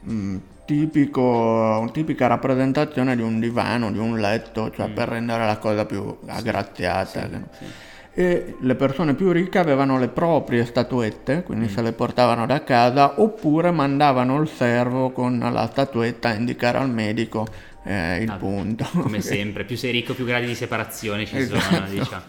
mh, 0.00 0.36
tipico, 0.68 1.88
tipica 1.94 2.26
rappresentazione 2.26 3.16
di 3.16 3.22
un 3.22 3.40
divano, 3.40 3.90
di 3.90 3.96
un 3.96 4.18
letto, 4.20 4.70
cioè 4.70 4.88
mm. 4.88 4.92
per 4.92 5.08
rendere 5.08 5.46
la 5.46 5.56
cosa 5.56 5.86
più 5.86 6.14
aggraziata. 6.26 7.06
Sì, 7.06 7.26
sì, 7.58 7.64
sì. 7.64 8.20
E 8.20 8.56
le 8.60 8.74
persone 8.74 9.14
più 9.14 9.32
ricche 9.32 9.56
avevano 9.56 9.98
le 9.98 10.08
proprie 10.08 10.66
statuette, 10.66 11.42
quindi 11.42 11.66
mm. 11.66 11.68
se 11.68 11.80
le 11.80 11.92
portavano 11.92 12.44
da 12.44 12.62
casa, 12.64 13.18
oppure 13.18 13.70
mandavano 13.70 14.42
il 14.42 14.48
servo 14.48 15.10
con 15.10 15.38
la 15.38 15.66
statuetta 15.70 16.28
a 16.28 16.34
indicare 16.34 16.76
al 16.76 16.90
medico 16.90 17.46
eh, 17.84 18.18
il 18.18 18.28
ah, 18.28 18.36
punto. 18.36 18.86
Come 18.92 19.22
sempre, 19.22 19.64
più 19.64 19.76
sei 19.78 19.90
ricco 19.90 20.12
più 20.12 20.26
gradi 20.26 20.44
di 20.44 20.54
separazione 20.54 21.24
ci 21.24 21.38
esatto. 21.38 21.60
sono, 21.60 21.86
diciamo. 21.88 22.22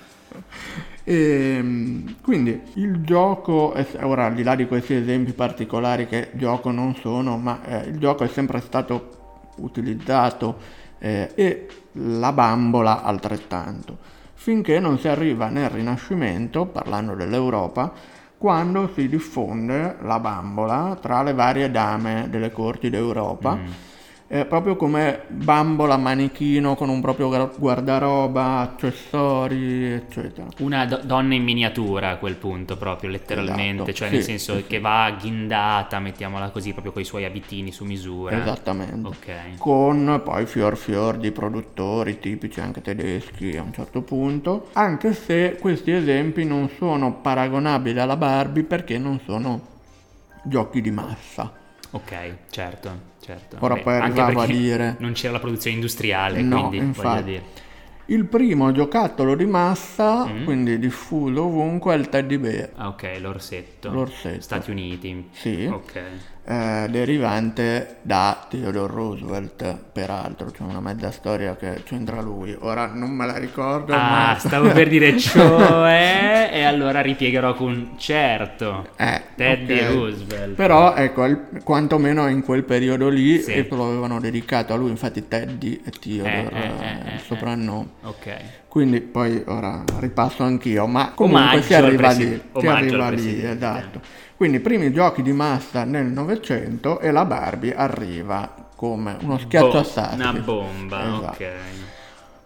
E, 1.10 1.56
ehm, 1.56 2.18
quindi 2.22 2.62
il 2.76 3.02
gioco, 3.02 3.74
ora 4.02 4.28
al 4.28 4.36
di 4.36 4.44
là 4.44 4.54
di 4.54 4.68
questi 4.68 4.94
esempi 4.94 5.34
particolari 5.34 6.06
che 6.06 6.30
gioco 6.34 6.70
non 6.70 6.94
sono, 6.94 7.36
ma 7.40 7.62
eh, 7.66 7.88
il 7.88 7.98
gioco 7.98 8.24
è 8.24 8.28
sempre 8.28 8.60
stato 8.60 9.48
utilizzato 9.56 10.58
eh, 11.00 11.32
e 11.34 11.68
la 11.94 12.32
bambola 12.32 13.02
altrettanto, 13.02 13.98
finché 14.36 14.80
non 14.80 15.00
si 15.00 15.08
arriva 15.08 15.50
nel 15.50 15.70
Rinascimento, 15.70 16.68
parlando 16.68 17.16
dell'Europa, 17.16 17.92
quando 18.38 18.92
si 18.94 19.10
diffonde 19.10 19.96
la 20.04 20.20
bambola 20.20 20.96
tra 21.02 21.24
le 21.24 21.34
varie 21.34 21.72
dame 21.72 22.28
delle 22.30 22.52
corti 22.52 22.92
d'Europa. 22.92 23.56
Mm 23.56 23.68
eh, 24.32 24.46
proprio 24.46 24.76
come 24.76 25.24
bambola 25.28 25.98
manichino 25.98 26.76
con 26.76 26.88
un 26.90 27.02
proprio 27.02 27.52
guardaroba, 27.58 28.60
accessori, 28.60 29.92
eccetera. 29.92 30.46
Una 30.60 30.86
do- 30.86 31.02
donna 31.04 31.34
in 31.34 31.44
miniatura 31.44 32.12
a 32.12 32.18
quel 32.18 32.36
punto, 32.36 32.78
proprio 32.78 33.10
letteralmente, 33.10 33.82
esatto. 33.82 33.94
cioè 33.94 34.08
sì, 34.10 34.14
nel 34.14 34.24
senso 34.24 34.56
sì, 34.58 34.68
che 34.68 34.76
sì. 34.76 34.82
va 34.82 35.18
ghindata, 35.20 36.00
mettiamola 36.00 36.52
così, 36.52 36.74
proprio 36.74 36.94
con 36.94 37.02
i 37.02 37.06
suoi 37.06 37.26
abitini 37.26 37.72
su 37.72 37.86
misura. 37.86 38.40
Esattamente. 38.40 39.08
Ok. 39.08 39.58
Con 39.58 40.22
poi 40.24 40.46
fior 40.46 40.78
fior 40.78 41.18
di 41.18 41.32
produttori 41.32 42.20
tipici 42.20 42.60
anche 42.60 42.82
tedeschi 42.82 43.58
a 43.58 43.64
un 43.64 43.74
certo 43.74 44.04
punto, 44.04 44.70
anche 44.74 45.14
se 45.14 45.58
questi 45.60 45.90
esempi 45.90 46.46
non 46.46 46.70
sono 46.78 47.16
paragonabili 47.16 48.00
alla 48.00 48.16
Barbie 48.16 48.64
perché 48.64 49.00
non 49.00 49.20
sono 49.26 49.60
giochi 50.44 50.82
di 50.82 50.92
massa. 50.92 51.52
Ok, 51.92 52.36
certo 52.52 53.09
certo. 53.30 53.58
Ora 53.60 53.76
Beh, 53.76 53.82
poi 53.82 53.98
arrivavo 53.98 54.42
a 54.42 54.46
dire... 54.46 54.96
Non 55.00 55.14
c'era 55.14 55.34
la 55.34 55.40
produzione 55.40 55.76
industriale, 55.76 56.42
no, 56.42 56.68
quindi 56.68 56.78
infatti. 56.78 57.24
dire... 57.24 57.44
Il 58.06 58.26
primo 58.26 58.72
giocattolo 58.72 59.36
di 59.36 59.46
massa, 59.46 60.26
mm. 60.26 60.44
quindi 60.44 60.80
diffuso 60.80 61.44
ovunque, 61.44 61.94
è 61.94 61.98
il 61.98 62.10
teddy 62.10 62.38
bear. 62.38 62.72
Ah, 62.76 62.88
ok, 62.88 63.18
l'orsetto. 63.20 63.92
L'orsetto. 63.92 64.42
Stati 64.42 64.72
Uniti. 64.72 65.30
Sì. 65.32 65.70
Ok 65.72 66.02
eh, 66.50 66.88
derivante 66.90 67.98
da 68.02 68.48
Theodore 68.50 68.92
Roosevelt, 68.92 69.78
peraltro 69.92 70.50
c'è 70.50 70.64
una 70.64 70.80
mezza 70.80 71.12
storia 71.12 71.56
che 71.56 71.84
c'entra 71.84 72.22
lui, 72.22 72.58
ora 72.60 72.88
non 72.88 73.12
me 73.12 73.28
la 73.28 73.38
ricordo. 73.38 73.94
Ah, 73.94 74.30
ma... 74.32 74.36
stavo 74.40 74.72
per 74.72 74.90
dire 74.90 75.16
cioè, 75.20 76.50
e 76.52 76.64
allora 76.64 77.02
ripiegherò 77.02 77.54
con 77.54 77.94
certo, 77.98 78.88
eh, 78.98 79.22
Teddy 79.36 79.74
okay. 79.74 79.94
Roosevelt. 79.94 80.56
Però 80.56 80.96
ecco, 80.96 81.26
il, 81.26 81.40
quantomeno 81.64 82.28
in 82.28 82.42
quel 82.42 82.64
periodo 82.64 83.10
lì 83.10 83.40
sì. 83.42 83.68
lo 83.70 83.86
avevano 83.86 84.20
dedicato 84.20 84.74
a 84.74 84.76
lui, 84.76 84.90
infatti 84.90 85.28
Teddy 85.28 85.84
e 85.86 85.92
Theodore, 85.92 86.50
eh, 86.52 86.58
eh, 86.58 87.12
eh, 87.12 87.14
il 87.14 87.20
soprannome. 87.20 87.90
Ok. 88.02 88.38
Quindi 88.68 89.02
poi 89.02 89.44
ora 89.46 89.84
ripasso 90.00 90.42
anch'io, 90.42 90.88
ma 90.88 91.12
comunque 91.14 91.44
Omaggio 91.44 91.62
si 91.62 91.74
arriva 91.76 92.12
lì, 92.12 92.42
si 92.58 92.68
arriva 92.68 93.10
lì, 93.10 93.46
esatto. 93.46 94.02
Quindi 94.40 94.56
i 94.56 94.62
primi 94.62 94.94
giochi 94.94 95.22
di 95.22 95.34
massa 95.34 95.84
nel 95.84 96.06
Novecento 96.06 97.02
e 97.02 97.12
la 97.12 97.26
Barbie 97.26 97.76
arriva 97.76 98.70
come 98.74 99.18
uno 99.20 99.38
schiacciassassi. 99.38 100.16
Bo- 100.16 100.22
una 100.22 100.40
bomba, 100.40 101.02
esatto. 101.02 101.44
ok. 101.44 101.52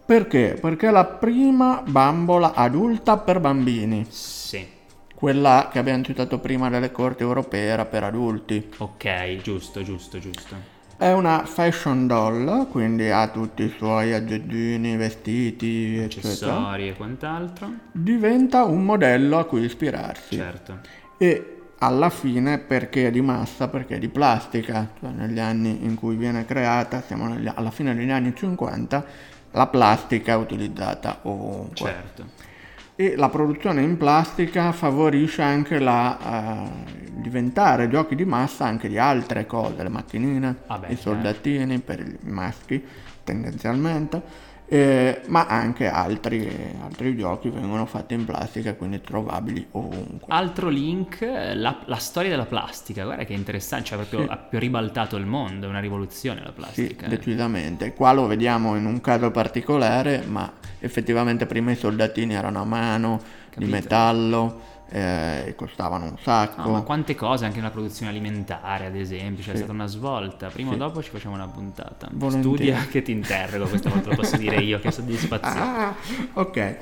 Perché? 0.04 0.58
Perché 0.60 0.88
è 0.88 0.90
la 0.90 1.04
prima 1.04 1.84
bambola 1.86 2.52
adulta 2.54 3.16
per 3.18 3.38
bambini. 3.38 4.04
Sì. 4.08 4.66
Quella 5.14 5.68
che 5.70 5.78
abbiamo 5.78 6.02
citato 6.02 6.40
prima 6.40 6.68
delle 6.68 6.90
corti 6.90 7.22
europee 7.22 7.68
era 7.68 7.84
per 7.84 8.02
adulti. 8.02 8.70
Ok, 8.78 9.36
giusto, 9.40 9.84
giusto, 9.84 10.18
giusto. 10.18 10.56
È 10.96 11.12
una 11.12 11.44
fashion 11.44 12.08
doll, 12.08 12.70
quindi 12.70 13.08
ha 13.08 13.28
tutti 13.28 13.62
i 13.62 13.72
suoi 13.76 14.12
aggeggini, 14.14 14.96
vestiti, 14.96 16.00
accessori 16.04 16.32
eccetera. 16.32 16.76
e 16.76 16.94
quant'altro. 16.96 17.70
Diventa 17.92 18.64
un 18.64 18.82
modello 18.82 19.38
a 19.38 19.44
cui 19.44 19.62
ispirarsi. 19.62 20.34
Certo. 20.34 20.80
E 21.18 21.54
alla 21.78 22.10
fine 22.10 22.58
perché 22.58 23.08
è 23.08 23.10
di 23.10 23.20
massa, 23.20 23.68
perché 23.68 23.96
è 23.96 23.98
di 23.98 24.08
plastica, 24.08 24.90
cioè 24.98 25.10
negli 25.10 25.38
anni 25.38 25.84
in 25.84 25.94
cui 25.94 26.16
viene 26.16 26.44
creata, 26.44 27.02
siamo 27.02 27.28
negli, 27.28 27.50
alla 27.52 27.70
fine 27.70 27.94
degli 27.94 28.10
anni 28.10 28.34
50, 28.34 29.04
la 29.52 29.66
plastica 29.66 30.32
è 30.32 30.36
utilizzata 30.36 31.20
ovunque. 31.22 31.74
Certo. 31.74 32.52
E 32.96 33.16
la 33.16 33.28
produzione 33.28 33.82
in 33.82 33.96
plastica 33.96 34.70
favorisce 34.70 35.42
anche 35.42 35.80
la 35.80 36.64
eh, 36.64 36.70
diventare 37.10 37.88
giochi 37.88 38.14
di 38.14 38.24
massa 38.24 38.66
anche 38.66 38.88
di 38.88 38.98
altre 38.98 39.46
cose, 39.46 39.82
le 39.82 39.88
macchinine, 39.88 40.56
Ah 40.68 40.78
beh, 40.78 40.92
i 40.92 40.96
soldatini 40.96 41.80
per 41.80 42.00
i 42.00 42.18
maschi 42.22 42.82
tendenzialmente 43.24 44.52
eh, 44.66 45.20
ma 45.26 45.46
anche 45.46 45.86
altri, 45.88 46.48
altri 46.82 47.16
giochi 47.16 47.50
vengono 47.50 47.84
fatti 47.86 48.14
in 48.14 48.24
plastica 48.24 48.74
quindi 48.74 49.00
trovabili 49.00 49.66
ovunque. 49.72 50.26
Altro 50.28 50.68
link, 50.68 51.20
la, 51.20 51.78
la 51.84 51.96
storia 51.96 52.30
della 52.30 52.46
plastica, 52.46 53.04
guarda 53.04 53.24
che 53.24 53.34
interessante, 53.34 53.84
cioè 53.86 53.98
proprio 53.98 54.22
Sì. 54.22 54.26
ha 54.30 54.36
più 54.38 54.58
ribaltato 54.58 55.16
il 55.16 55.26
mondo, 55.26 55.66
è 55.66 55.68
una 55.68 55.80
rivoluzione 55.80 56.40
la 56.40 56.46
Sì, 56.48 56.52
plastica. 56.54 57.06
eh. 57.06 57.08
decisamente. 57.08 57.92
Qua 57.92 58.12
lo 58.12 58.26
vediamo 58.26 58.74
in 58.76 58.86
un 58.86 59.00
caso 59.00 59.30
particolare, 59.30 60.22
ma 60.26 60.50
effettivamente 60.80 61.46
prima 61.46 61.70
i 61.70 61.76
soldatini 61.76 62.34
erano 62.34 62.60
a 62.60 62.64
mano, 62.64 63.20
di 63.54 63.60
Capito. 63.66 63.70
metallo, 63.70 64.60
eh, 64.90 65.54
costavano 65.56 66.04
un 66.04 66.16
sacco. 66.20 66.62
No, 66.62 66.68
ma 66.70 66.80
quante 66.82 67.14
cose 67.14 67.44
anche 67.44 67.56
nella 67.58 67.70
produzizione 67.70 68.10
alimentare, 68.12 68.86
ad 68.86 68.94
esempio, 68.96 69.42
c'è 69.42 69.50
Sì. 69.50 69.56
stata 69.58 69.72
una 69.72 69.86
svolta. 69.86 70.48
Prima 70.48 70.70
Sì. 70.70 70.74
o 70.74 70.78
dopo 70.78 71.02
ci 71.02 71.10
facciamo 71.10 71.34
una 71.34 71.48
puntata. 71.48 72.08
Volentieri. 72.12 72.56
Studia 72.56 72.86
che 72.90 73.02
ti 73.02 73.12
interrogo, 73.12 73.66
questa 73.66 73.88
volta 73.90 74.10
lo 74.10 74.16
posso 74.16 74.36
dire 74.36 74.56
io, 74.56 74.78
che 74.80 74.90
soddisfazione. 74.90 75.60
Ah, 75.60 75.94
ok. 76.34 76.76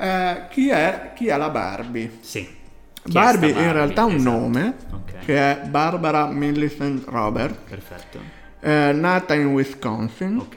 Eh, 0.00 0.42
chi, 0.50 0.68
è, 0.68 1.12
chi 1.14 1.26
è 1.26 1.36
la 1.36 1.50
Barbie? 1.50 2.18
Sì. 2.20 2.56
Barbie 3.04 3.50
sta 3.50 3.60
in 3.60 3.72
realtà 3.72 4.02
ha 4.02 4.04
un 4.04 4.14
Esatto. 4.16 4.30
nome 4.38 4.74
Ok. 4.92 5.18
che 5.24 5.36
è 5.36 5.66
Barbara 5.66 6.26
Millicent 6.26 7.04
Robert, 7.08 7.56
Perfetto. 7.68 8.18
eh, 8.60 8.92
nata 8.92 9.34
in 9.34 9.46
Wisconsin, 9.46 10.36
Ok. 10.38 10.56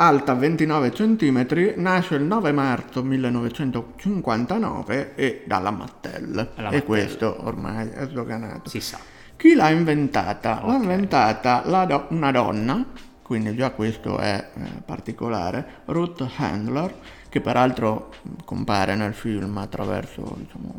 Alta 0.00 0.32
29 0.34 0.90
cm, 0.92 1.72
nasce 1.76 2.14
il 2.14 2.22
9 2.22 2.52
marzo 2.52 3.02
1959 3.02 5.12
e 5.14 5.42
dalla 5.46 5.70
Mattel. 5.70 6.32
Alla 6.54 6.68
e 6.70 6.72
Mattel. 6.72 6.84
questo 6.84 7.36
ormai 7.46 7.90
è 7.90 8.04
sdoganato. 8.06 8.70
Si 8.70 8.80
sa. 8.80 8.98
Chi 9.36 9.54
l'ha 9.54 9.68
inventata? 9.70 10.62
L'ha 10.64 10.74
Ok. 10.74 10.80
inventata 10.82 11.62
do- 11.86 12.06
una 12.10 12.30
donna, 12.30 12.82
quindi 13.22 13.54
già 13.54 13.70
questo 13.72 14.16
è 14.18 14.48
eh, 14.54 14.60
particolare, 14.86 15.66
Ruth 15.86 16.26
Handler, 16.36 16.94
che 17.28 17.40
peraltro 17.42 18.10
compare 18.46 18.94
nel 18.94 19.12
film 19.12 19.58
attraverso 19.58 20.34
diciamo, 20.38 20.76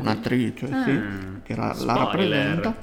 un'attrice 0.00 0.66
sì, 0.66 0.72
Mm, 0.92 1.36
che 1.42 1.54
ra- 1.54 1.74
la 1.84 1.94
rappresenta, 1.94 2.74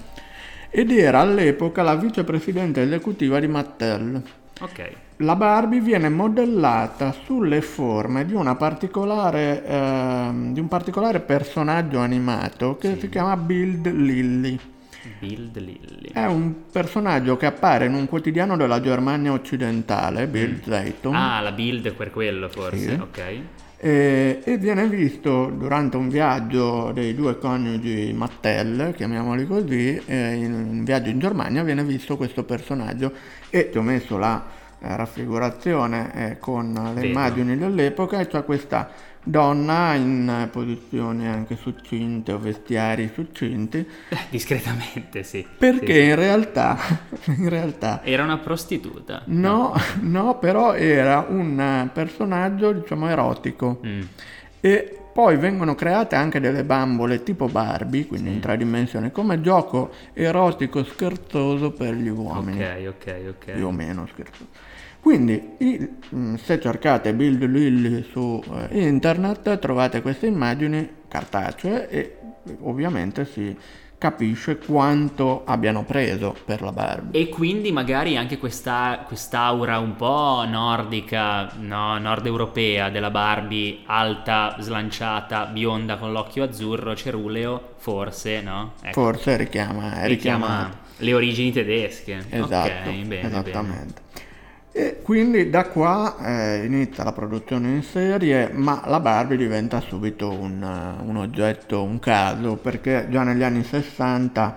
ed 0.69 0.91
era 0.91 1.21
all'epoca 1.21 1.81
la 1.81 1.95
vicepresidente 1.95 2.83
esecutiva 2.83 3.39
di 3.39 3.47
Mattel. 3.47 4.21
Ok. 4.59 4.89
La 5.17 5.35
Barbie 5.35 5.81
viene 5.81 6.07
modellata 6.09 7.13
sulle 7.25 7.61
forme 7.61 8.25
di, 8.25 8.33
una 8.33 8.55
particolare, 8.55 9.65
ehm, 9.65 10.53
di 10.53 10.59
un 10.59 10.67
particolare 10.67 11.19
personaggio 11.19 11.99
animato 11.99 12.77
che 12.77 12.93
Sì. 12.93 12.99
si 13.01 13.09
chiama 13.09 13.35
Build 13.35 13.87
Lilly. 13.91 14.57
Build 15.19 15.57
Lilly. 15.57 16.09
È 16.13 16.25
un 16.25 16.53
personaggio 16.71 17.35
che 17.37 17.45
appare 17.45 17.85
in 17.85 17.93
un 17.93 18.07
quotidiano 18.07 18.55
della 18.57 18.79
Germania 18.81 19.31
occidentale, 19.33 20.27
Bild 20.27 20.63
Zeitung, 20.63 21.15
Ah, 21.15 21.39
la 21.41 21.51
build 21.51 21.91
per 21.93 22.11
quello 22.11 22.47
forse, 22.49 22.77
Sì. 22.77 22.91
ok. 22.91 23.21
E, 23.81 24.41
e 24.43 24.57
viene 24.57 24.87
visto 24.87 25.45
durante 25.45 25.95
un 25.95 26.09
viaggio 26.09 26.91
dei 26.91 27.15
due 27.15 27.37
coniugi 27.37 28.11
Mattel, 28.13 28.93
chiamiamoli 28.95 29.47
così, 29.47 29.99
eh, 30.05 30.33
in 30.33 30.53
un 30.53 30.83
viaggio 30.83 31.09
in 31.09 31.19
Germania 31.19 31.63
viene 31.63 31.83
visto 31.85 32.17
questo 32.17 32.43
personaggio 32.43 33.13
e 33.49 33.69
ti 33.69 33.77
ho 33.77 33.81
messo 33.81 34.17
la 34.17 34.43
eh, 34.43 34.58
raffigurazione 34.81 36.31
eh, 36.31 36.39
con 36.39 36.73
le 36.73 36.93
Vedo. 36.93 37.05
immagini 37.07 37.57
dell'epoca 37.57 38.19
e 38.19 38.27
c'è 38.27 38.43
questa 38.43 38.89
donna 39.21 39.93
in 39.95 40.43
eh, 40.43 40.47
posizioni 40.47 41.27
anche 41.27 41.57
succinte 41.57 42.31
o 42.31 42.39
vestiari 42.39 43.11
succinti 43.13 43.85
Eh, 44.09 44.17
Discretamente, 44.29 45.23
sì. 45.23 45.45
perché 45.57 45.93
Sì, 45.93 45.99
sì. 46.01 46.05
in 46.07 46.15
realtà 46.15 46.77
in 47.27 47.49
realtà 47.49 48.01
Era 48.03 48.23
una 48.23 48.37
prostituta. 48.37 49.21
No, 49.25 49.73
no, 50.01 50.37
però 50.39 50.73
era 50.73 51.25
un 51.27 51.59
eh, 51.59 51.89
personaggio, 51.93 52.71
diciamo, 52.71 53.09
erotico. 53.09 53.81
Mm. 53.85 54.01
E 54.61 54.93
poi 55.11 55.35
vengono 55.37 55.75
create 55.75 56.15
anche 56.15 56.39
delle 56.39 56.63
bambole 56.63 57.23
tipo 57.23 57.47
Barbie, 57.47 58.05
quindi 58.07 58.31
in 58.31 58.39
tre 58.39 58.55
dimensioni, 58.55 59.11
come 59.11 59.41
gioco 59.41 59.91
erotico 60.13 60.83
scherzoso 60.85 61.71
per 61.71 61.93
gli 61.93 62.07
uomini. 62.07 62.63
Ok, 62.63 62.87
ok, 62.87 63.15
ok. 63.29 63.51
Più 63.51 63.65
o 63.67 63.71
meno 63.71 64.07
scherzoso. 64.11 64.47
Quindi, 65.01 65.55
i- 65.59 65.89
mh, 66.09 66.35
se 66.35 66.59
cercate 66.59 67.13
Build 67.13 67.43
Lilly 67.43 68.03
su 68.11 68.41
eh, 68.69 68.87
internet, 68.87 69.57
trovate 69.59 70.01
queste 70.01 70.27
immagini 70.27 70.87
cartacee 71.07 71.89
e 71.89 72.17
eh, 72.45 72.57
ovviamente 72.61 73.25
si 73.25 73.55
capisce 73.97 74.57
quanto 74.57 75.43
abbiano 75.45 75.83
preso 75.83 76.35
per 76.45 76.61
la 76.61 76.71
Barbie. 76.71 77.19
E 77.21 77.27
quindi 77.29 77.71
magari 77.71 78.15
anche 78.17 78.37
questa, 78.37 79.03
quest'aura 79.05 79.79
un 79.79 79.95
po' 79.95 80.43
nordica, 80.47 81.51
no, 81.57 81.97
nord 81.97 82.25
europea 82.25 82.89
della 82.89 83.09
Barbie, 83.09 83.79
alta, 83.85 84.55
slanciata, 84.59 85.45
bionda 85.47 85.97
con 85.97 86.11
l'occhio 86.11 86.43
azzurro, 86.43 86.95
ceruleo, 86.95 87.73
forse, 87.77 88.41
no? 88.41 88.73
Ecco, 88.81 89.01
Forse 89.01 89.37
richiama, 89.37 90.05
richiama 90.05 90.07
richiama 90.07 90.79
le 90.97 91.13
origini 91.13 91.51
tedesche. 91.51 92.25
Esatto, 92.29 92.89
ok, 92.89 93.05
bene, 93.05 93.27
esattamente. 93.27 94.01
E 94.79 95.01
quindi 95.01 95.49
da 95.49 95.65
qua 95.65 96.15
eh, 96.23 96.63
inizia 96.63 97.03
la 97.03 97.11
produzione 97.11 97.67
in 97.67 97.83
serie, 97.83 98.49
ma 98.53 98.81
la 98.85 99.01
Barbie 99.01 99.35
diventa 99.35 99.81
subito 99.81 100.31
un, 100.31 100.63
eh, 100.63 101.03
un 101.05 101.17
oggetto, 101.17 101.83
un 101.83 101.99
caso, 101.99 102.55
perché 102.55 103.05
già 103.09 103.23
negli 103.23 103.43
anni 103.43 103.65
60 103.65 104.55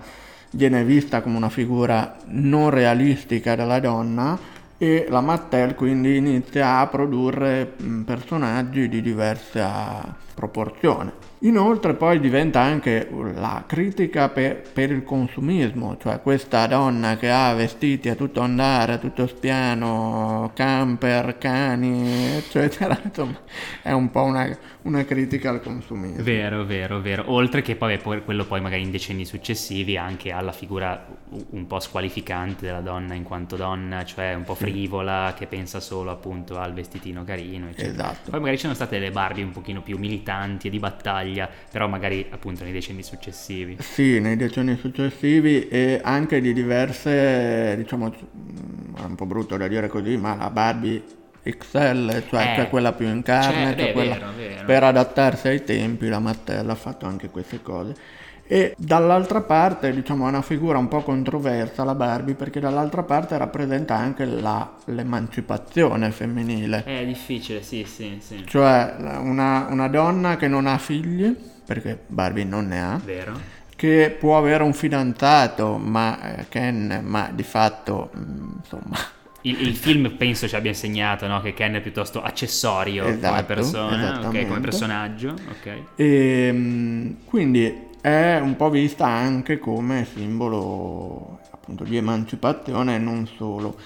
viene 0.51 0.85
vista 0.85 1.21
come 1.21 1.35
una 1.35 1.49
figura 1.49 2.15
non 2.27 2.69
realistica 2.69 3.55
della 3.55 3.81
donna 3.81 4.39
e 4.77 5.07
la 5.09 5.19
Mattel 5.19 5.75
quindi 5.75 6.15
inizia 6.15 6.77
a 6.77 6.87
produrre 6.87 7.69
personaggi 8.05 8.87
di 8.87 9.01
diversa 9.01 10.15
proporzione. 10.33 11.22
Inoltre 11.43 11.93
poi 11.95 12.21
diventa 12.21 12.61
anche 12.61 13.09
la 13.35 13.65
critica 13.67 14.29
per, 14.29 14.61
per 14.71 14.91
il 14.91 15.03
consumismo, 15.03 15.97
cioè 15.97 16.21
questa 16.21 16.67
donna 16.67 17.17
che 17.17 17.29
ha 17.29 17.53
vestiti 17.53 18.07
a 18.07 18.15
tutto 18.15 18.39
andare, 18.39 18.93
a 18.93 18.97
tutto 18.97 19.27
spiano, 19.27 20.51
camper, 20.53 21.37
cani, 21.37 22.37
eccetera, 22.37 22.97
insomma 23.03 23.37
è 23.81 23.91
un 23.91 24.09
po' 24.09 24.23
una, 24.23 24.57
una 24.83 25.05
critica 25.05 25.49
al 25.49 25.61
consumismo. 25.61 26.23
Vero, 26.23 26.65
vero, 26.65 27.01
vero. 27.01 27.31
Oltre 27.31 27.61
che 27.61 27.75
poi, 27.75 27.97
poi 27.97 28.23
quello 28.23 28.45
poi 28.45 28.61
magari 28.61 28.81
in 28.81 28.91
decenni 28.91 29.25
successivi 29.25 29.97
anche 29.97 30.31
alla 30.31 30.51
figura 30.51 31.05
un 31.51 31.67
po' 31.67 31.79
squalificante 31.79 32.65
della 32.65 32.81
donna 32.81 33.13
in 33.13 33.23
quanto 33.23 33.55
donna, 33.55 34.03
cioè 34.05 34.33
un 34.33 34.43
po' 34.43 34.55
frivola, 34.55 35.33
che 35.37 35.47
pensa 35.47 35.79
solo 35.79 36.11
appunto 36.11 36.57
al 36.57 36.73
vestitino 36.73 37.23
carino, 37.23 37.67
eccetera. 37.67 38.11
Esatto. 38.11 38.31
Poi 38.31 38.39
magari 38.39 38.57
ci 38.57 38.63
sono 38.63 38.73
state 38.73 38.99
le 38.99 39.11
Barbie 39.11 39.43
un 39.43 39.51
pochino 39.51 39.81
più 39.81 39.97
militanti 39.97 40.67
e 40.67 40.69
di 40.69 40.79
battaglia, 40.79 41.49
però 41.71 41.87
magari 41.87 42.27
appunto 42.29 42.63
nei 42.63 42.73
decenni 42.73 43.03
successivi. 43.03 43.77
Sì, 43.79 44.19
nei 44.19 44.35
decenni 44.35 44.75
successivi 44.75 45.67
e 45.67 46.01
anche 46.03 46.41
di 46.41 46.53
diverse, 46.53 47.75
diciamo, 47.77 48.13
è 48.97 49.03
un 49.05 49.15
po' 49.15 49.25
brutto 49.25 49.57
da 49.57 49.67
dire 49.67 49.87
così, 49.87 50.17
ma 50.17 50.35
la 50.35 50.49
Barbie 50.49 51.21
XL, 51.43 52.23
cioè 52.29 52.51
Eh, 52.51 52.55
c'è 52.55 52.69
quella 52.69 52.93
più 52.93 53.07
in 53.07 53.21
carne, 53.21 53.75
c'è 53.75 53.87
beh, 53.87 53.91
quella 53.93 54.15
vero, 54.15 54.31
vero. 54.37 54.65
per 54.65 54.83
adattarsi 54.83 55.47
ai 55.47 55.63
tempi, 55.63 56.07
la 56.07 56.19
Mattel 56.19 56.69
ha 56.69 56.75
fatto 56.75 57.05
anche 57.05 57.29
queste 57.29 57.61
cose. 57.61 57.95
E 58.45 58.75
dall'altra 58.77 59.41
parte, 59.41 59.91
diciamo, 59.93 60.25
è 60.25 60.29
una 60.29 60.41
figura 60.41 60.77
un 60.77 60.87
po' 60.87 61.01
controversa 61.01 61.83
la 61.85 61.95
Barbie, 61.95 62.35
perché 62.35 62.59
dall'altra 62.59 63.01
parte 63.03 63.37
rappresenta 63.37 63.95
anche 63.95 64.25
la- 64.25 64.73
l'emancipazione 64.85 66.11
femminile. 66.11 66.83
È 66.83 67.05
difficile, 67.05 67.61
sì, 67.63 67.85
sì, 67.85 68.17
sì. 68.21 68.43
Cioè 68.45 68.95
una, 69.21 69.67
una 69.69 69.87
donna 69.87 70.35
che 70.35 70.47
non 70.47 70.67
ha 70.67 70.77
figli, 70.77 71.35
perché 71.65 71.97
Barbie 72.05 72.43
non 72.43 72.67
ne 72.67 72.81
ha, 72.83 72.99
Vero? 73.03 73.39
che 73.75 74.15
può 74.19 74.37
avere 74.37 74.63
un 74.63 74.73
fidanzato, 74.73 75.77
ma 75.77 76.35
eh, 76.35 76.45
Ken, 76.49 76.99
ma 77.03 77.29
di 77.33 77.43
fatto, 77.43 78.11
mm, 78.15 78.49
insomma, 78.61 78.97
Il, 79.45 79.61
il 79.67 79.75
film 79.75 80.15
penso 80.15 80.47
ci 80.47 80.55
abbia 80.55 80.71
insegnato 80.71 81.27
no? 81.27 81.41
che 81.41 81.53
Ken 81.53 81.73
è 81.73 81.81
piuttosto 81.81 82.21
accessorio 82.21 83.19
come 83.19 83.43
Esatto, 83.43 83.45
persona, 83.45 84.19
ok, 84.19 84.33
esattamente. 84.33 84.45
come 84.45 84.59
personaggio, 84.61 85.43
ok. 85.49 85.83
e 85.95 86.49
mm, 86.51 87.11
quindi 87.25 87.91
è 88.01 88.37
un 88.39 88.55
po' 88.55 88.69
vista 88.69 89.05
anche 89.07 89.59
come 89.59 90.05
simbolo 90.05 91.39
appunto 91.51 91.83
di 91.85 91.97
emancipazione 91.97 92.95
e 92.95 92.97
non 92.99 93.27
solo, 93.27 93.77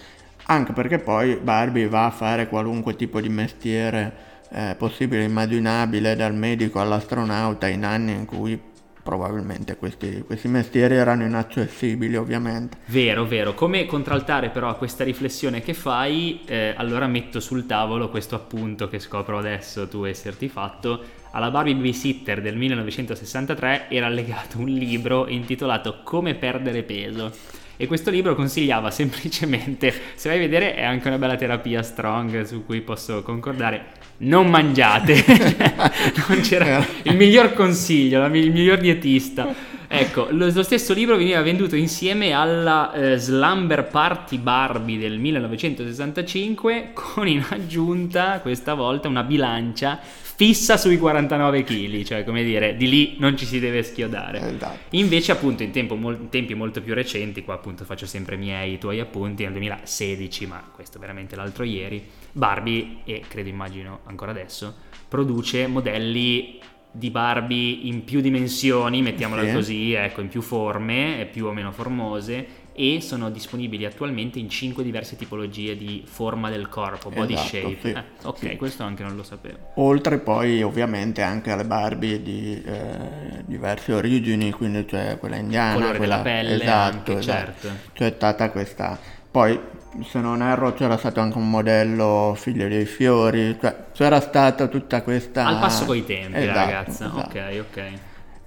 anche 0.46 0.74
perché 0.74 1.00
poi 1.00 1.38
Barbie 1.38 1.88
va 1.88 2.06
a 2.06 2.12
fare 2.12 2.48
qualunque 2.48 2.96
tipo 2.96 3.20
di 3.22 3.30
mestiere 3.30 4.26
eh, 4.50 4.76
possibile 4.78 5.24
e 5.24 5.26
immaginabile, 5.26 6.15
dal 6.15 6.36
medico 6.36 6.80
all'astronauta, 6.80 7.67
in 7.67 7.84
anni 7.86 8.13
in 8.13 8.26
cui 8.26 8.60
probabilmente 9.08 9.78
questi, 9.78 10.22
questi, 10.26 10.50
mestieri 10.50 10.96
erano 10.96 11.24
inaccessibili 11.24 12.17
ovviamente. 12.17 12.80
Vero, 12.88 13.26
vero. 13.26 13.54
Come 13.54 13.86
contraltare 13.86 14.50
però 14.50 14.67
a 14.67 14.76
questa 14.76 15.06
riflessione 15.06 15.62
che 15.62 15.74
fai, 15.74 16.41
eh, 16.46 16.74
allora 16.76 17.08
metto 17.08 17.39
sul 17.39 17.65
tavolo 17.65 18.10
questo 18.10 18.36
appunto 18.36 18.89
che 18.89 19.00
scopro 19.00 19.38
adesso 19.38 19.88
tu 19.88 20.04
esserti 20.04 20.50
fatto. 20.50 21.02
Alla 21.32 21.50
Barbie 21.50 21.76
Babysitter 21.76 22.41
del 22.41 22.58
1963 22.58 23.86
era 23.89 24.08
allegato 24.08 24.60
un 24.60 24.67
libro 24.67 25.30
intitolato 25.30 26.02
Come 26.04 26.36
perdere 26.36 26.84
peso 26.84 27.32
e 27.78 27.88
questo 27.88 28.10
libro 28.10 28.36
consigliava 28.36 28.91
semplicemente, 28.91 29.93
se 30.15 30.28
vai 30.28 30.38
a 30.38 30.41
vedere 30.41 30.76
è 30.76 30.84
anche 30.84 31.08
una 31.08 31.17
bella 31.17 31.36
terapia 31.36 31.82
strong 31.82 32.41
su 32.41 32.65
cui 32.65 32.82
posso 32.82 33.22
concordare, 33.22 33.86
non 34.19 34.47
mangiate, 34.47 35.23
non 36.27 36.41
c'era 36.41 36.86
il 37.03 37.15
miglior 37.15 37.53
consiglio, 37.53 38.25
il 38.25 38.51
miglior 38.51 38.80
dietista. 38.80 39.75
Ecco, 39.89 40.27
lo, 40.32 40.63
stesso 40.63 40.93
libro 40.93 41.15
veniva 41.15 41.41
venduto 41.41 41.77
insieme 41.77 42.34
alla 42.34 42.91
eh, 42.91 43.17
Slumber 43.17 43.86
Party 43.86 44.38
Barbie 44.38 44.97
del 44.97 45.17
1965 45.17 46.89
con 46.91 47.25
in 47.25 47.41
aggiunta 47.47 48.39
questa 48.41 48.73
volta 48.73 49.08
una 49.08 49.23
bilancia 49.23 49.97
fissa 50.38 50.78
sui 50.78 51.00
49 51.00 51.63
kg, 51.63 52.04
cioè 52.04 52.23
come 52.23 52.43
dire, 52.43 52.78
di 52.78 52.88
lì 52.88 53.15
non 53.17 53.36
ci 53.36 53.47
si 53.47 53.60
deve 53.60 53.82
schiodare. 53.82 54.54
Esatto. 54.54 54.78
Invece 54.91 55.32
appunto 55.32 55.63
in, 55.63 55.71
tempo, 55.71 55.95
in, 55.95 56.30
tempi 56.30 56.54
molto 56.54 56.80
più 56.80 56.93
recenti, 56.93 57.43
qua 57.43 57.56
appunto 57.56 57.86
faccio 57.86 58.06
sempre 58.06 58.36
i 58.36 58.38
miei, 58.38 58.73
i 58.73 58.78
tuoi 58.78 59.00
appunti, 59.00 59.41
nel 59.41 59.54
2016, 59.54 60.45
ma 60.45 60.63
questo 60.71 61.00
veramente 61.00 61.36
l'altro 61.36 61.63
ieri, 61.63 62.06
Barbie, 62.32 62.97
e 63.04 63.23
credo 63.28 63.50
immagino 63.50 64.02
ancora 64.04 64.30
adesso, 64.30 64.76
produce 65.08 65.65
modelli 65.65 66.60
di 66.91 67.10
Barbie 67.10 67.88
in 67.88 68.04
più 68.04 68.21
dimensioni, 68.21 69.02
mettiamola 69.02 69.43
sì. 69.43 69.54
così, 69.54 69.93
ecco, 69.93 70.21
in 70.21 70.28
più 70.28 70.41
forme, 70.41 71.28
più 71.32 71.47
o 71.47 71.52
meno 71.52 71.71
formose, 71.71 72.45
e 72.79 73.01
sono 73.01 73.31
disponibili 73.31 73.85
attualmente 73.85 74.37
in 74.37 74.49
5 74.49 74.83
diverse 74.83 75.15
tipologie 75.15 75.75
di 75.75 76.03
forma 76.05 76.51
del 76.51 76.69
corpo, 76.69 77.09
body 77.09 77.33
esatto, 77.33 77.47
shape. 77.47 77.77
Sì, 77.81 77.89
eh, 77.89 78.03
ok, 78.21 78.37
sì. 78.37 78.55
questo 78.55 78.83
anche 78.83 79.01
non 79.01 79.15
lo 79.15 79.23
sapevo. 79.23 79.57
Oltre 79.75 80.19
poi 80.19 80.61
ovviamente 80.61 81.23
anche 81.23 81.49
alle 81.49 81.65
Barbie 81.65 82.21
di 82.21 82.61
eh, 82.63 83.43
diverse 83.45 83.93
origini, 83.93 84.51
quindi 84.51 84.85
c'è 84.85 85.17
quella 85.17 85.37
indiana, 85.37 85.73
colore 85.73 85.97
quella... 85.97 86.17
della 86.17 86.29
pelle, 86.29 86.63
esatto, 86.63 86.95
anche, 86.95 87.17
esatto. 87.17 87.67
certo. 87.67 87.69
C'è 87.93 88.13
stata 88.15 88.51
questa 88.51 89.15
poi 89.37 89.59
se 90.03 90.19
non 90.19 90.41
erro 90.41 90.73
c'era 90.73 90.97
stato 90.97 91.19
anche 91.19 91.37
un 91.37 91.49
modello 91.49 92.35
figlio 92.35 92.67
dei 92.67 92.85
fiori, 92.85 93.55
cioè 93.59 93.85
c'era 93.93 94.19
stata 94.19 94.67
tutta 94.67 95.01
questa... 95.01 95.45
Al 95.45 95.59
passo 95.59 95.85
coi 95.85 96.03
tempi 96.05 96.39
esatto, 96.39 96.57
ragazza, 96.57 97.05
esatto. 97.05 97.37
ok 97.37 97.65
ok. 97.69 97.91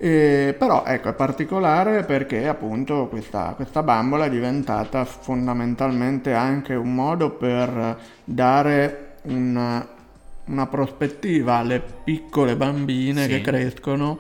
E, 0.03 0.55
però 0.59 0.83
ecco 0.87 1.11
è 1.11 1.13
particolare 1.13 2.05
perché 2.05 2.49
appunto 2.49 3.09
questa, 3.09 3.53
questa, 3.55 3.83
bambola 3.83 4.25
è 4.25 4.31
diventata 4.31 5.05
fondamentalmente 5.05 6.33
anche 6.33 6.73
un 6.73 6.95
modo 6.95 7.29
per 7.33 7.99
dare 8.25 9.17
una, 9.25 9.87
una 10.47 10.67
prospettiva 10.69 11.57
alle 11.57 11.83
piccole 12.03 12.57
bambine 12.57 13.25
sì. 13.25 13.29
che 13.29 13.41
crescono 13.43 14.19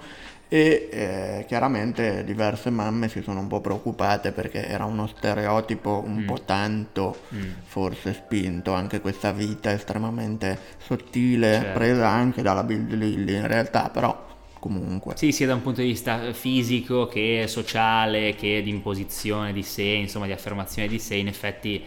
e 0.48 0.88
eh, 0.92 1.44
chiaramente 1.48 2.24
diverse 2.24 2.68
mamme 2.68 3.08
si 3.08 3.22
sono 3.22 3.40
un 3.40 3.46
po' 3.46 3.62
preoccupate 3.62 4.32
perché 4.32 4.66
era 4.66 4.84
uno 4.84 5.06
stereotipo 5.06 6.02
un 6.04 6.24
mm. 6.24 6.26
po' 6.26 6.42
tanto 6.44 7.20
mm. 7.34 7.50
forse 7.64 8.12
spinto, 8.12 8.74
anche 8.74 9.00
questa 9.00 9.32
vita 9.32 9.72
estremamente 9.72 10.58
sottile 10.76 11.52
certo. 11.54 11.78
presa 11.78 12.08
anche 12.08 12.42
dalla 12.42 12.64
Bill 12.64 12.86
Lilly 12.86 13.36
in 13.36 13.46
realtà, 13.46 13.88
però 13.88 14.28
comunque. 14.60 15.16
Sì, 15.16 15.32
sia 15.32 15.48
da 15.48 15.54
un 15.54 15.62
punto 15.62 15.80
di 15.80 15.88
vista 15.88 16.32
fisico 16.32 17.06
che 17.06 17.46
sociale, 17.48 18.36
che 18.36 18.62
di 18.62 18.70
imposizione 18.70 19.52
di 19.52 19.64
sé, 19.64 19.82
insomma 19.82 20.26
di 20.26 20.32
affermazione 20.32 20.86
di 20.86 21.00
sé, 21.00 21.16
in 21.16 21.26
effetti 21.26 21.82